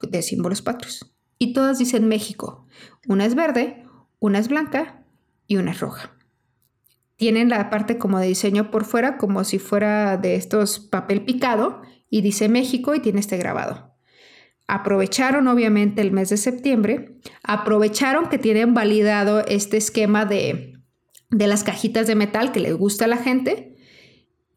de 0.00 0.22
símbolos 0.22 0.62
patrios. 0.62 1.14
Y 1.38 1.52
todas 1.52 1.78
dicen 1.78 2.08
México. 2.08 2.66
Una 3.06 3.26
es 3.26 3.34
verde, 3.34 3.84
una 4.18 4.38
es 4.38 4.48
blanca 4.48 5.04
y 5.46 5.56
una 5.56 5.72
es 5.72 5.80
roja. 5.80 6.16
Tienen 7.16 7.48
la 7.48 7.70
parte 7.70 7.98
como 7.98 8.18
de 8.18 8.28
diseño 8.28 8.70
por 8.70 8.84
fuera, 8.84 9.18
como 9.18 9.44
si 9.44 9.58
fuera 9.58 10.16
de 10.16 10.34
estos 10.34 10.80
papel 10.80 11.24
picado, 11.24 11.82
y 12.10 12.22
dice 12.22 12.48
México 12.48 12.94
y 12.94 13.00
tiene 13.00 13.20
este 13.20 13.36
grabado. 13.36 13.94
Aprovecharon 14.66 15.46
obviamente 15.48 16.00
el 16.00 16.12
mes 16.12 16.30
de 16.30 16.36
septiembre, 16.36 17.18
aprovecharon 17.42 18.28
que 18.28 18.38
tienen 18.38 18.72
validado 18.72 19.44
este 19.46 19.76
esquema 19.76 20.24
de, 20.24 20.80
de 21.30 21.46
las 21.46 21.64
cajitas 21.64 22.06
de 22.06 22.14
metal 22.14 22.50
que 22.52 22.60
les 22.60 22.74
gusta 22.74 23.04
a 23.04 23.08
la 23.08 23.18
gente, 23.18 23.73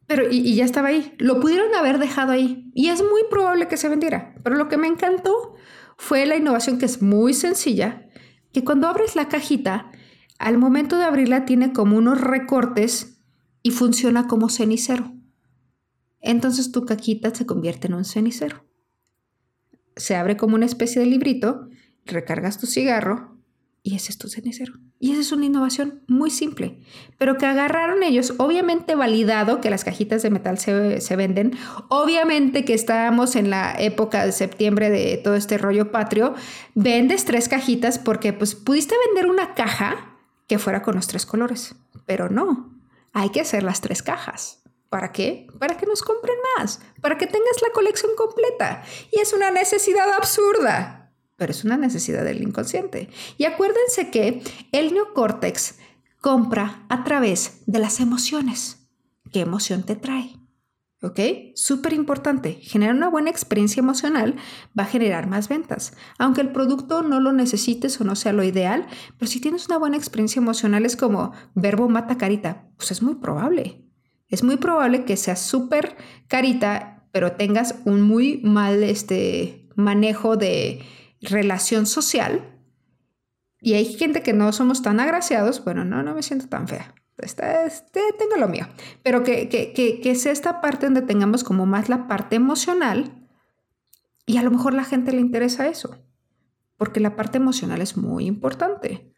pero 0.08 0.24
y, 0.32 0.56
ya 0.56 0.66
estaba 0.66 0.88
ahí. 0.88 1.14
Lo 1.20 1.40
pudieron 1.40 1.76
haber 1.76 2.00
dejado 2.00 2.32
ahí 2.32 2.72
y 2.74 2.88
es 2.88 3.02
muy 3.02 3.24
probable 3.30 3.68
que 3.68 3.78
se 3.78 3.90
vendiera. 3.90 4.34
Pero 4.44 4.56
lo 4.56 4.70
que 4.70 4.78
me 4.78 4.88
encantó 4.88 5.56
fue 5.98 6.26
la 6.26 6.38
innovación 6.38 6.80
que 6.80 6.86
es 6.86 7.02
muy 7.02 7.34
sencilla, 7.34 8.08
que 8.54 8.64
cuando 8.64 8.88
abres 8.88 9.16
la 9.16 9.28
cajita, 9.28 9.92
al 10.40 10.58
momento 10.58 10.98
de 10.98 11.04
abrirla 11.04 11.46
tiene 11.46 11.74
como 11.74 11.98
unos 11.98 12.22
recortes 12.22 13.22
y 13.62 13.72
funciona 13.72 14.28
como 14.28 14.50
cenicero. 14.50 15.14
Entonces 16.22 16.72
tu 16.72 16.86
cajita 16.86 17.34
se 17.36 17.46
convierte 17.46 17.88
en 17.88 17.96
un 17.96 18.06
cenicero. 18.06 18.66
Se 19.98 20.16
abre 20.16 20.38
como 20.38 20.56
una 20.56 20.66
especie 20.66 21.02
de 21.02 21.08
librito, 21.08 21.68
recargas 22.06 22.60
tu 22.60 22.66
cigarro 22.66 23.38
y 23.84 23.96
ese 23.96 24.12
es 24.12 24.18
tu 24.18 24.30
cenicero. 24.30 24.74
Y 25.00 25.12
esa 25.12 25.22
es 25.22 25.32
una 25.32 25.46
innovación 25.46 26.02
muy 26.08 26.32
simple, 26.32 26.80
pero 27.20 27.38
que 27.38 27.46
agarraron 27.46 28.02
ellos, 28.02 28.34
obviamente 28.38 28.96
validado 28.96 29.62
que 29.62 29.70
las 29.70 29.84
cajitas 29.84 30.24
de 30.24 30.32
metal 30.32 30.58
se, 30.58 31.16
venden, 31.16 31.56
obviamente 31.88 32.66
que 32.66 32.74
estábamos 32.74 33.36
en 33.36 33.52
la 33.52 33.76
época 33.78 34.26
de 34.26 34.32
septiembre 34.32 34.90
de 34.90 35.18
todo 35.18 35.36
este 35.36 35.60
rollo 35.60 35.92
patrio, 35.92 36.34
vendes 36.74 37.26
tres 37.26 37.48
cajitas 37.48 38.00
porque 38.00 38.34
pues 38.34 38.56
pudiste 38.56 38.96
vender 39.08 39.30
una 39.30 39.54
caja 39.54 40.18
que 40.48 40.58
fuera 40.58 40.82
con 40.82 40.96
los 40.96 41.06
tres 41.06 41.28
colores, 41.28 41.76
pero 42.08 42.30
no, 42.30 42.74
hay 43.14 43.30
que 43.30 43.42
hacer 43.42 43.62
las 43.62 43.82
tres 43.82 44.02
cajas. 44.02 44.64
¿Para 44.90 45.12
qué? 45.12 45.48
Para 45.60 45.78
que 45.78 45.86
nos 45.86 46.02
compren 46.02 46.38
más, 46.58 46.80
para 47.02 47.18
que 47.18 47.28
tengas 47.28 47.62
la 47.62 47.74
colección 47.74 48.12
completa. 48.16 48.84
Y 49.12 49.20
es 49.20 49.34
una 49.34 49.52
necesidad 49.52 50.10
absurda 50.14 51.07
pero 51.38 51.52
es 51.52 51.64
una 51.64 51.78
necesidad 51.78 52.26
del 52.26 52.42
inconsciente. 52.42 53.10
Y 53.38 53.46
acuérdense 53.46 54.10
que 54.12 54.42
el 54.72 54.94
neocórtex 54.94 55.76
compra 56.20 56.86
a 56.90 57.04
través 57.04 57.62
de 57.68 57.80
las 57.80 58.00
emociones. 58.00 58.90
¿Qué 59.32 59.42
emoción 59.42 59.84
te 59.84 59.96
trae? 59.96 60.36
¿Ok? 61.04 61.20
Súper 61.54 61.94
importante. 61.94 62.54
Generar 62.54 62.96
una 62.96 63.10
buena 63.10 63.30
experiencia 63.30 63.82
emocional 63.82 64.36
va 64.78 64.84
a 64.84 64.88
generar 64.88 65.28
más 65.28 65.48
ventas. 65.48 65.94
Aunque 66.18 66.42
el 66.42 66.52
producto 66.52 67.04
no 67.04 67.20
lo 67.20 67.34
necesites 67.34 68.02
o 68.02 68.04
no 68.04 68.16
sea 68.16 68.34
lo 68.34 68.44
ideal, 68.44 68.88
pero 69.20 69.30
si 69.30 69.40
tienes 69.40 69.68
una 69.68 69.78
buena 69.78 69.96
experiencia 69.96 70.40
emocional 70.40 70.86
es 70.86 70.98
como 70.98 71.34
verbo 71.54 71.88
mata 71.88 72.18
carita. 72.18 72.68
Pues 72.78 72.90
es 72.90 73.04
muy 73.04 73.16
probable. 73.16 73.86
Es 74.28 74.44
muy 74.44 74.58
probable 74.58 75.06
que 75.06 75.18
sea 75.18 75.36
súper 75.36 75.96
carita, 76.28 77.08
pero 77.12 77.34
tengas 77.34 77.76
un 77.86 78.02
muy 78.02 78.42
mal 78.44 78.84
este, 78.84 79.70
manejo 79.76 80.36
de, 80.36 80.82
relación 81.22 81.86
social. 81.86 82.54
Y 83.60 83.74
hay 83.74 83.86
gente 83.86 84.22
que 84.22 84.34
no 84.34 84.52
somos 84.54 84.82
tan 84.82 85.00
agraciados, 85.00 85.64
bueno, 85.64 85.84
no, 85.84 86.04
no 86.04 86.14
me 86.14 86.24
siento 86.24 86.48
tan 86.48 86.68
fea. 86.68 86.94
este, 87.18 88.02
tengo 88.18 88.36
lo 88.38 88.48
mío. 88.48 88.68
Pero 89.04 89.24
que, 89.24 89.50
que, 89.50 89.74
que, 89.74 90.00
que 90.02 90.12
es 90.12 90.26
esta 90.26 90.62
parte 90.62 90.86
donde 90.86 91.02
tengamos 91.02 91.44
como 91.44 91.66
más 91.66 91.90
la 91.90 92.08
parte 92.08 92.36
emocional 92.36 93.28
y 94.28 94.38
a 94.38 94.44
lo 94.44 94.52
mejor 94.52 94.74
la 94.74 94.84
gente 94.84 95.14
le 95.14 95.22
interesa 95.22 95.68
eso, 95.68 95.98
porque 96.76 97.00
la 97.00 97.16
parte 97.16 97.38
emocional 97.38 97.82
es 97.82 97.96
muy 97.96 98.26
importante. 98.26 99.14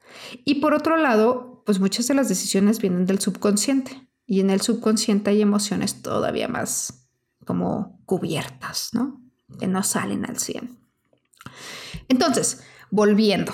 Y 0.46 0.56
por 0.56 0.74
otro 0.74 0.98
lado, 0.98 1.64
pues 1.66 1.80
muchas 1.80 2.08
de 2.08 2.14
las 2.14 2.30
decisiones 2.30 2.80
vienen 2.80 3.08
del 3.08 3.20
subconsciente 3.20 4.08
y 4.26 4.40
en 4.40 4.52
el 4.52 4.62
subconsciente 4.62 5.32
hay 5.32 5.42
emociones 5.42 6.04
todavía 6.04 6.48
más 6.48 7.10
como 7.44 8.00
cubiertas, 8.06 8.92
¿no? 8.94 9.24
Que 9.60 9.68
no 9.68 9.82
salen 9.82 10.26
al 10.26 10.38
100. 10.38 10.79
Entonces, 12.08 12.62
volviendo, 12.92 13.54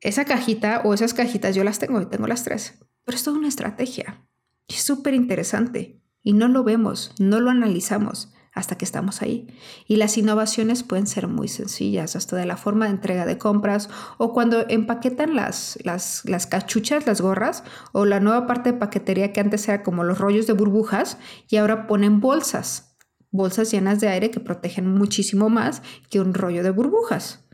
esa 0.00 0.24
cajita 0.24 0.82
o 0.84 0.94
esas 0.94 1.14
cajitas 1.14 1.54
yo 1.54 1.64
las 1.64 1.78
tengo 1.78 2.00
y 2.00 2.06
tengo 2.06 2.26
las 2.26 2.44
tres, 2.44 2.78
pero 3.04 3.16
es 3.16 3.24
toda 3.24 3.38
una 3.38 3.48
estrategia. 3.48 4.26
Es 4.68 4.82
súper 4.82 5.14
interesante 5.14 6.00
y 6.22 6.32
no 6.32 6.48
lo 6.48 6.64
vemos, 6.64 7.12
no 7.18 7.40
lo 7.40 7.50
analizamos 7.50 8.32
hasta 8.54 8.78
que 8.78 8.84
estamos 8.84 9.20
ahí. 9.20 9.48
Y 9.86 9.96
las 9.96 10.16
innovaciones 10.16 10.82
pueden 10.82 11.06
ser 11.06 11.26
muy 11.26 11.48
sencillas, 11.48 12.16
hasta 12.16 12.36
de 12.36 12.46
la 12.46 12.56
forma 12.56 12.84
de 12.84 12.92
entrega 12.92 13.26
de 13.26 13.36
compras 13.36 13.90
o 14.16 14.32
cuando 14.32 14.64
empaquetan 14.68 15.34
las, 15.34 15.78
las, 15.82 16.24
las, 16.24 16.46
cachuchas, 16.46 17.06
las 17.06 17.20
gorras 17.20 17.64
o 17.92 18.04
la 18.04 18.20
nueva 18.20 18.46
parte 18.46 18.72
de 18.72 18.78
paquetería 18.78 19.32
que 19.32 19.40
antes 19.40 19.68
era 19.68 19.82
como 19.82 20.04
los 20.04 20.18
rollos 20.18 20.46
de 20.46 20.52
burbujas 20.52 21.18
y 21.48 21.56
ahora 21.56 21.86
ponen 21.86 22.20
bolsas 22.20 22.93
bolsas 23.34 23.70
llenas 23.70 24.00
de 24.00 24.08
aire 24.08 24.30
que 24.30 24.38
protegen 24.38 24.86
muchísimo 24.86 25.50
más 25.50 25.82
que 26.08 26.20
un 26.20 26.34
rollo 26.34 26.62
de 26.62 26.70
burbujas. 26.70 27.44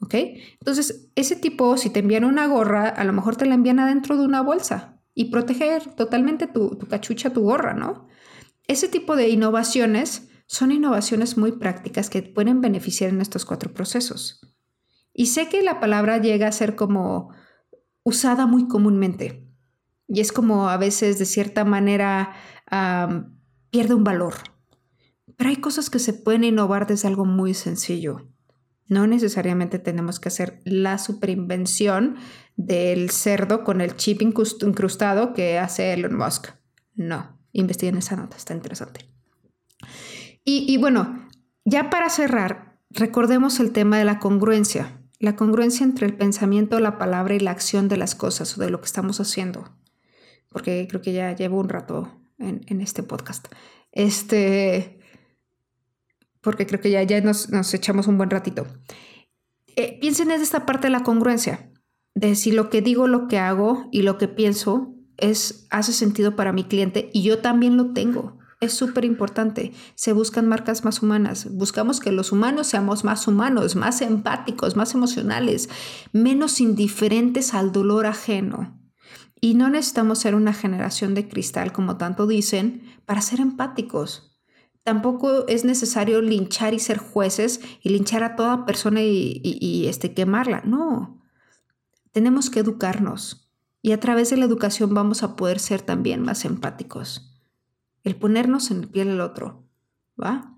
¿Ok? 0.00 0.14
Entonces, 0.58 1.10
ese 1.14 1.36
tipo, 1.36 1.76
si 1.76 1.90
te 1.90 2.00
envían 2.00 2.24
una 2.24 2.46
gorra, 2.46 2.88
a 2.88 3.04
lo 3.04 3.12
mejor 3.12 3.36
te 3.36 3.46
la 3.46 3.54
envían 3.54 3.78
adentro 3.78 4.16
de 4.16 4.24
una 4.24 4.40
bolsa. 4.42 4.98
y 5.14 5.26
proteger 5.26 5.94
totalmente 5.94 6.46
tu, 6.46 6.78
cachucha, 6.88 7.34
tu 7.34 7.42
gorra, 7.42 7.74
¿no? 7.74 8.08
Ese 8.66 8.88
tipo 8.88 9.14
de 9.14 9.28
innovaciones 9.28 10.30
son 10.46 10.72
innovaciones 10.72 11.36
muy 11.36 11.52
prácticas 11.52 12.08
que 12.08 12.22
pueden 12.22 12.62
beneficiar 12.62 13.10
en 13.10 13.20
estos 13.20 13.44
cuatro 13.44 13.74
procesos. 13.74 14.40
Y 15.12 15.26
sé 15.26 15.50
que 15.50 15.60
la 15.60 15.80
palabra 15.80 16.16
llega 16.16 16.48
a 16.48 16.52
ser 16.52 16.76
como 16.76 17.28
usada 18.04 18.46
muy 18.46 18.68
comúnmente 18.68 19.52
y 20.08 20.20
es 20.20 20.32
como 20.32 20.70
a 20.70 20.78
veces 20.78 21.18
de 21.18 21.26
cierta 21.26 21.66
manera 21.66 22.34
pierde 23.70 23.94
un 23.94 24.04
valor. 24.04 24.51
Pero 25.36 25.50
hay 25.50 25.56
cosas 25.56 25.90
que 25.90 25.98
se 25.98 26.12
pueden 26.12 26.44
innovar 26.44 26.86
desde 26.86 27.08
algo 27.08 27.24
muy 27.24 27.54
sencillo. 27.54 28.28
No 28.88 29.06
necesariamente 29.06 29.78
tenemos 29.78 30.20
que 30.20 30.28
hacer 30.28 30.60
la 30.64 30.98
superinvención 30.98 32.16
del 32.56 33.10
cerdo 33.10 33.64
con 33.64 33.80
el 33.80 33.96
chip 33.96 34.20
incrustado 34.20 35.32
que 35.32 35.58
hace 35.58 35.92
Elon 35.92 36.16
Musk. 36.16 36.48
No, 36.94 37.38
investiguen 37.52 37.96
esa 37.96 38.16
nota, 38.16 38.36
está 38.36 38.52
interesante. 38.52 39.08
Y, 40.44 40.76
bueno, 40.78 41.28
ya 41.64 41.88
para 41.88 42.10
cerrar, 42.10 42.78
recordemos 42.90 43.60
el 43.60 43.72
tema 43.72 43.98
de 43.98 44.04
la 44.04 44.18
congruencia. 44.18 45.00
La 45.20 45.36
congruencia 45.36 45.84
entre 45.84 46.06
el 46.06 46.16
pensamiento, 46.16 46.80
la 46.80 46.98
palabra 46.98 47.34
y 47.34 47.40
la 47.40 47.52
acción 47.52 47.88
de 47.88 47.96
las 47.96 48.16
cosas 48.16 48.58
o 48.58 48.60
de 48.60 48.70
lo 48.70 48.80
que 48.80 48.86
estamos 48.86 49.20
haciendo. 49.20 49.76
Porque 50.48 50.86
creo 50.88 51.00
que 51.00 51.12
ya 51.12 51.34
llevo 51.34 51.60
un 51.60 51.68
rato 51.68 52.20
en, 52.38 52.80
este 52.80 53.04
podcast. 53.04 53.46
Este, 53.92 54.98
porque 56.42 56.66
creo 56.66 56.80
que 56.80 56.90
ya, 56.90 57.20
nos, 57.20 57.48
echamos 57.72 58.06
un 58.06 58.18
buen 58.18 58.30
ratito. 58.30 58.66
Eh, 59.76 59.98
piensen 60.00 60.30
en 60.30 60.42
esta 60.42 60.66
parte 60.66 60.88
de 60.88 60.92
la 60.92 61.02
congruencia, 61.02 61.72
de 62.14 62.34
si 62.34 62.52
lo 62.52 62.68
que 62.68 62.82
digo, 62.82 63.06
lo 63.06 63.26
que 63.28 63.38
hago 63.38 63.88
y 63.90 64.02
lo 64.02 64.18
que 64.18 64.28
pienso 64.28 64.94
es, 65.16 65.66
hace 65.70 65.92
sentido 65.92 66.36
para 66.36 66.52
mi 66.52 66.64
cliente 66.64 67.10
y 67.14 67.22
yo 67.22 67.38
también 67.38 67.76
lo 67.76 67.92
tengo 67.92 68.38
es 68.62 68.72
súper 68.74 69.04
importante. 69.04 69.72
Se 69.96 70.12
buscan 70.12 70.46
marcas 70.46 70.84
más 70.84 71.02
humanas. 71.02 71.48
Buscamos 71.50 71.98
que 71.98 72.12
los 72.12 72.30
humanos 72.30 72.68
seamos 72.68 73.02
más 73.02 73.26
humanos, 73.26 73.74
más 73.74 74.00
empáticos, 74.00 74.76
más 74.76 74.94
emocionales, 74.94 75.68
menos 76.12 76.60
indiferentes 76.60 77.54
al 77.54 77.72
dolor 77.72 78.06
ajeno. 78.06 78.80
Y 79.40 79.54
no 79.54 79.68
necesitamos 79.68 80.20
ser 80.20 80.36
una 80.36 80.52
generación 80.52 81.14
de 81.14 81.28
cristal, 81.28 81.72
como 81.72 81.96
tanto 81.96 82.28
dicen, 82.28 82.82
para 83.04 83.20
ser 83.20 83.40
empáticos. 83.40 84.31
Tampoco 84.82 85.46
es 85.48 85.64
necesario 85.64 86.20
linchar 86.20 86.74
y 86.74 86.78
ser 86.78 86.98
jueces 86.98 87.60
y 87.82 87.90
linchar 87.90 88.24
a 88.24 88.36
toda 88.36 88.66
persona 88.66 89.00
y, 89.02 89.86
este, 89.88 90.12
quemarla. 90.12 90.62
No. 90.64 91.22
Tenemos 92.10 92.50
que 92.50 92.60
educarnos. 92.60 93.50
Y 93.80 93.92
a 93.92 94.00
través 94.00 94.30
de 94.30 94.36
la 94.36 94.44
educación 94.44 94.94
vamos 94.94 95.22
a 95.22 95.36
poder 95.36 95.58
ser 95.58 95.82
también 95.82 96.22
más 96.22 96.44
empáticos 96.44 97.32
el 98.04 98.16
ponernos 98.16 98.70
en 98.70 98.80
el 98.80 98.88
piel 98.88 99.08
del 99.08 99.20
otro, 99.20 99.64
¿va? 100.20 100.56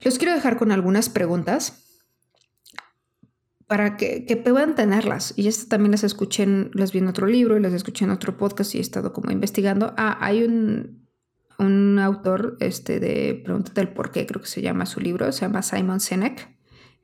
Los 0.00 0.18
quiero 0.18 0.34
dejar 0.34 0.58
con 0.58 0.72
algunas 0.72 1.08
preguntas 1.08 2.00
para 3.66 3.96
que, 3.96 4.42
puedan 4.44 4.74
tenerlas. 4.74 5.32
Y 5.36 5.48
esto 5.48 5.68
también 5.68 5.92
las 5.92 6.04
escuché, 6.04 6.46
las 6.72 6.92
vi 6.92 6.98
en 6.98 7.08
otro 7.08 7.26
libro 7.26 7.56
y 7.56 7.60
las 7.60 7.72
escuché 7.72 8.04
en 8.04 8.10
otro 8.10 8.36
podcast 8.36 8.74
y 8.74 8.78
he 8.78 8.80
estado 8.80 9.12
como 9.12 9.30
investigando. 9.30 9.94
Ah, 9.96 10.18
hay 10.20 10.44
un, 10.44 11.03
un 11.58 11.98
autor 11.98 12.56
este, 12.60 13.00
de 13.00 13.40
Pregúntate 13.44 13.80
el 13.80 13.88
por 13.88 14.10
qué, 14.10 14.26
creo 14.26 14.40
que 14.40 14.48
se 14.48 14.62
llama 14.62 14.86
su 14.86 15.00
libro, 15.00 15.30
se 15.32 15.42
llama 15.42 15.62
Simon 15.62 16.00
Sinek. 16.00 16.54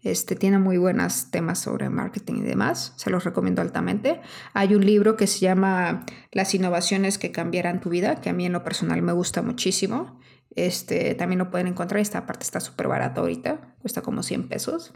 Este, 0.03 0.35
tiene 0.35 0.59
muy 0.59 0.79
buenos 0.79 1.31
temas 1.31 1.59
sobre 1.59 1.91
marketing 1.91 2.37
y 2.37 2.43
demás, 2.43 2.95
se 2.97 3.11
los 3.11 3.25
recomiendo 3.25 3.61
altamente. 3.61 4.21
Hay 4.55 4.75
un 4.75 4.85
libro 4.85 5.17
que 5.17 5.27
se 5.27 5.41
llama 5.41 6.07
Las 6.33 6.55
innovaciones 6.55 7.19
que 7.19 7.33
cambiarán 7.33 7.81
tu 7.81 7.91
vida, 7.91 8.21
que 8.23 8.31
a 8.31 8.33
mí 8.33 8.47
en 8.47 8.53
lo 8.53 8.65
personal 8.65 9.03
me 9.03 9.13
gusta 9.13 9.43
muchísimo. 9.43 10.19
Este, 10.57 11.15
también 11.15 11.39
lo 11.39 11.51
pueden 11.51 11.67
encontrar, 11.67 12.01
esta 12.01 12.27
parte 12.27 12.45
está 12.45 12.61
súper 12.61 12.89
barata 12.89 13.21
ahorita, 13.21 13.77
cuesta 13.81 14.01
como 14.01 14.23
100 14.23 14.49
pesos. 14.49 14.93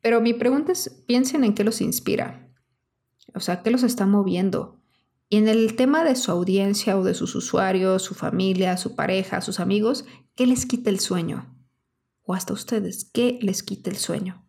Pero 0.00 0.20
mi 0.20 0.32
pregunta 0.32 0.72
es, 0.72 0.88
piensen 1.06 1.44
en 1.44 1.54
qué 1.54 1.62
los 1.62 1.80
inspira, 1.80 2.48
o 3.34 3.40
sea, 3.40 3.62
qué 3.62 3.70
los 3.70 3.82
está 3.82 4.06
moviendo. 4.06 4.81
Y 5.32 5.38
en 5.38 5.48
el 5.48 5.76
tema 5.76 6.04
de 6.04 6.14
su 6.14 6.30
audiencia 6.30 6.98
o 6.98 7.04
de 7.04 7.14
sus 7.14 7.34
usuarios, 7.34 8.02
su 8.02 8.14
familia, 8.14 8.76
su 8.76 8.94
pareja, 8.94 9.40
sus 9.40 9.60
amigos, 9.60 10.04
¿qué 10.34 10.46
les 10.46 10.66
quita 10.66 10.90
el 10.90 11.00
sueño? 11.00 11.52
o 12.24 12.34
hasta 12.34 12.52
ustedes, 12.52 13.04
que 13.04 13.38
les 13.42 13.62
quite 13.62 13.90
el 13.90 13.96
sueño. 13.96 14.46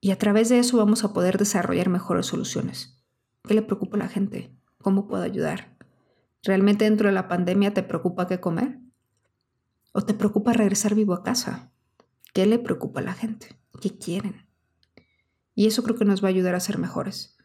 Y 0.00 0.10
a 0.10 0.18
través 0.18 0.48
de 0.48 0.58
eso 0.58 0.76
vamos 0.76 1.04
a 1.04 1.12
poder 1.12 1.38
desarrollar 1.38 1.88
mejores 1.88 2.26
soluciones. 2.26 3.02
¿Qué 3.44 3.54
le 3.54 3.62
preocupa 3.62 3.96
a 3.96 4.00
la 4.00 4.08
gente? 4.08 4.56
¿Cómo 4.78 5.08
puedo 5.08 5.22
ayudar? 5.22 5.76
¿Realmente 6.42 6.84
dentro 6.84 7.08
de 7.08 7.14
la 7.14 7.28
pandemia 7.28 7.74
te 7.74 7.82
preocupa 7.82 8.26
qué 8.26 8.40
comer? 8.40 8.78
¿O 9.92 10.02
te 10.02 10.14
preocupa 10.14 10.52
regresar 10.52 10.94
vivo 10.94 11.14
a 11.14 11.22
casa? 11.22 11.72
¿Qué 12.32 12.46
le 12.46 12.58
preocupa 12.58 13.00
a 13.00 13.04
la 13.04 13.14
gente? 13.14 13.58
¿Qué 13.80 13.98
quieren? 13.98 14.48
Y 15.54 15.66
eso 15.66 15.82
creo 15.82 15.96
que 15.96 16.04
nos 16.04 16.22
va 16.22 16.28
a 16.28 16.30
ayudar 16.30 16.54
a 16.54 16.60
ser 16.60 16.78
mejores. 16.78 17.37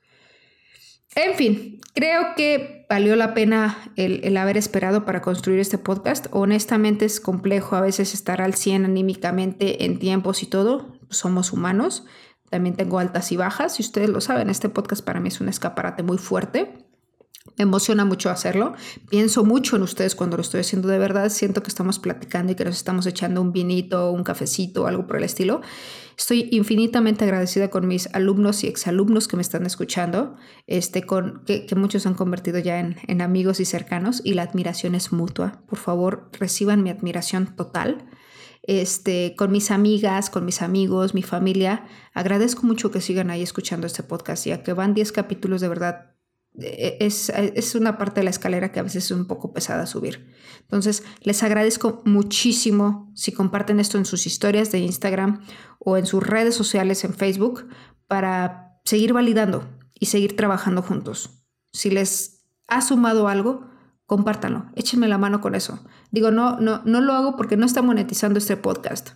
En 1.15 1.36
fin, 1.36 1.80
creo 1.93 2.36
que 2.36 2.86
valió 2.89 3.15
la 3.15 3.34
pena 3.34 3.78
el, 3.95 4.36
haber 4.38 4.58
esperado 4.58 5.06
para 5.06 5.21
construir 5.21 5.60
este 5.60 5.78
podcast. 5.78 6.28
Honestamente 6.32 7.06
es 7.06 7.19
complejo 7.19 7.76
a 7.76 7.82
veces 7.82 8.13
estar 8.13 8.41
al 8.41 8.56
100 8.56 8.86
anímicamente 8.86 9.86
en 9.86 9.99
tiempos 9.99 10.43
y 10.43 10.47
todo. 10.47 10.97
Somos 11.10 11.54
humanos. 11.54 12.06
También 12.49 12.76
tengo 12.76 12.99
altas 12.99 13.32
y 13.32 13.38
bajas. 13.38 13.80
Y 13.80 13.84
ustedes 13.84 14.10
lo 14.10 14.21
saben, 14.21 14.49
este 14.49 14.69
podcast 14.69 15.04
para 15.04 15.19
mí 15.19 15.28
es 15.30 15.41
un 15.41 15.49
escaparate 15.49 16.04
muy 16.04 16.17
fuerte. 16.17 16.86
Emociona 17.58 18.04
mucho 18.04 18.30
hacerlo. 18.30 18.74
Pienso 19.10 19.44
mucho 19.44 19.76
en 19.76 19.84
ustedes 19.84 20.16
cuando 20.16 20.38
lo 20.38 20.42
estoy 20.42 20.62
haciendo 20.62 20.88
de 20.88 20.98
verdad. 20.98 21.30
Siento 21.30 21.62
que 21.62 21.70
estamos 21.70 22.00
platicando 22.00 22.52
y 22.52 22.56
que 22.56 22.66
nos 22.66 22.76
estamos 22.76 23.06
echando 23.06 23.42
un 23.42 23.52
vinito, 23.52 24.12
un 24.12 24.24
cafecito, 24.24 24.88
algo 24.88 25.06
por 25.06 25.18
el 25.18 25.24
estilo. 25.24 25.62
Estoy 26.18 26.48
infinitamente 26.52 27.26
agradecida 27.26 27.70
con 27.70 27.88
mis 27.88 28.08
alumnos 28.13 28.63
y 28.63 28.68
exalumnos 28.68 29.28
que 29.28 29.36
me 29.36 29.42
están 29.42 29.66
escuchando, 29.66 30.36
este, 30.68 31.04
con, 31.04 31.44
que, 31.46 31.68
muchos 31.76 32.06
han 32.06 32.13
convertido 32.13 32.60
ya 32.60 32.80
en, 32.80 32.98
en 33.08 33.22
amigos 33.22 33.60
y 33.60 33.66
cercanos 33.66 34.22
y 34.24 34.34
la 34.34 34.44
admiración 34.44 34.96
es 34.96 35.12
mutua. 35.12 35.63
Por 35.68 35.80
favor, 35.80 36.30
reciban 36.39 36.84
mi 36.84 36.89
admiración 36.89 37.56
total. 37.56 38.06
Este, 38.66 39.36
con 39.36 39.52
mis 39.52 39.72
amigas, 39.72 40.30
con 40.30 40.46
mis 40.46 40.62
amigos, 40.62 41.13
mi 41.13 41.22
familia. 41.22 41.86
Agradezco 42.13 42.66
mucho 42.66 42.92
que 42.92 43.02
sigan 43.02 43.30
ahí 43.30 43.42
escuchando 43.42 43.88
este 43.88 44.04
podcast, 44.04 44.46
ya 44.46 44.63
que 44.63 44.72
van 44.72 44.94
10 44.94 45.12
capítulos 45.12 45.60
de 45.60 45.68
verdad 45.68 46.12
es, 46.56 47.30
es, 47.30 47.76
una 47.76 47.98
parte 47.98 48.20
de 48.20 48.26
la 48.26 48.30
escalera 48.30 48.72
que 48.72 48.80
a 48.80 48.84
veces 48.84 49.06
es 49.06 49.12
un 49.12 49.26
poco 49.26 49.54
pesada 49.54 49.86
subir. 49.88 50.34
Entonces, 50.62 51.04
les 51.22 51.42
agradezco 51.42 52.02
muchísimo 52.06 53.12
si 53.16 53.32
comparten 53.32 53.80
esto 53.80 53.98
en 53.98 54.06
sus 54.06 54.28
historias 54.28 54.72
de 54.72 54.80
Instagram 54.80 55.44
o 55.80 55.98
en 55.98 56.06
sus 56.06 56.26
redes 56.26 56.56
sociales 56.56 57.04
en 57.04 57.13
Facebook 57.13 57.68
para 58.08 58.80
seguir 58.86 59.13
validando 59.13 59.68
y 60.00 60.08
seguir 60.08 60.36
trabajando 60.36 60.82
juntos. 60.82 61.44
Si 61.72 61.89
les 61.89 62.46
ha 62.68 62.82
sumado 62.82 63.28
algo, 63.28 63.68
compártanlo, 64.06 64.66
échenme 64.76 65.08
la 65.08 65.18
mano 65.18 65.42
con 65.42 65.56
eso. 65.56 65.84
Digo, 66.12 66.30
no, 66.30 66.60
no, 66.60 66.84
no 66.86 67.02
lo 67.02 67.13
hago 67.13 67.36
porque 67.36 67.58
no 67.58 67.66
está 67.66 67.82
monetizando 67.82 68.38
este 68.38 68.58
podcast. 68.58 69.12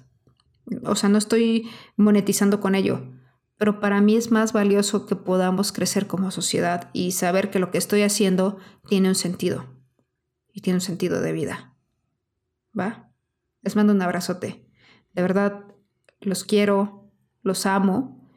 O 0.83 0.95
sea, 0.95 1.09
no 1.09 1.17
estoy 1.17 1.69
monetizando 1.95 2.59
con 2.59 2.73
ello 2.73 3.16
pero 3.57 3.79
para 3.79 4.01
mí 4.01 4.15
es 4.15 4.31
más 4.31 4.53
valioso 4.53 5.05
que 5.05 5.15
podamos 5.15 5.71
crecer 5.71 6.07
como 6.07 6.31
sociedad 6.31 6.89
y 6.93 7.11
saber 7.11 7.49
que 7.49 7.59
lo 7.59 7.71
que 7.71 7.77
estoy 7.77 8.03
haciendo 8.03 8.57
tiene 8.87 9.09
un 9.09 9.15
sentido 9.15 9.65
y 10.53 10.61
tiene 10.61 10.77
un 10.77 10.81
sentido 10.81 11.21
de 11.21 11.33
vida. 11.33 11.75
¿Va? 12.77 13.11
Les 13.61 13.75
mando 13.75 13.93
un 13.93 14.01
abrazote. 14.01 14.67
De 15.13 15.21
verdad, 15.21 15.65
los 16.21 16.43
quiero, 16.43 17.11
los 17.41 17.65
amo 17.65 18.29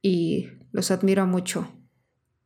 y 0.00 0.48
los 0.72 0.90
admiro 0.90 1.26
mucho 1.26 1.68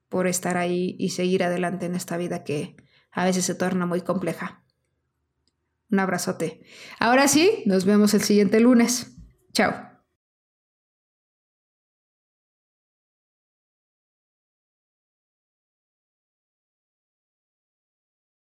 por 0.09 0.27
estar 0.27 0.57
ahí 0.57 0.97
y 0.99 1.11
seguir 1.11 1.45
adelante 1.45 1.87
en 1.87 1.95
esta 1.95 2.17
vida 2.17 2.45
que 2.45 2.77
a 3.11 3.25
veces 3.25 3.45
se 3.45 3.55
torna 3.55 3.87
muy 3.87 4.01
compleja. 4.01 4.65
Un 5.91 6.01
abrazote. 6.01 6.63
Ahora 6.99 7.29
sí, 7.29 7.63
nos 7.67 7.85
vemos 7.85 8.15
el 8.15 8.23
siguiente 8.23 8.61
lunes. 8.61 9.17
Chao. 9.53 9.94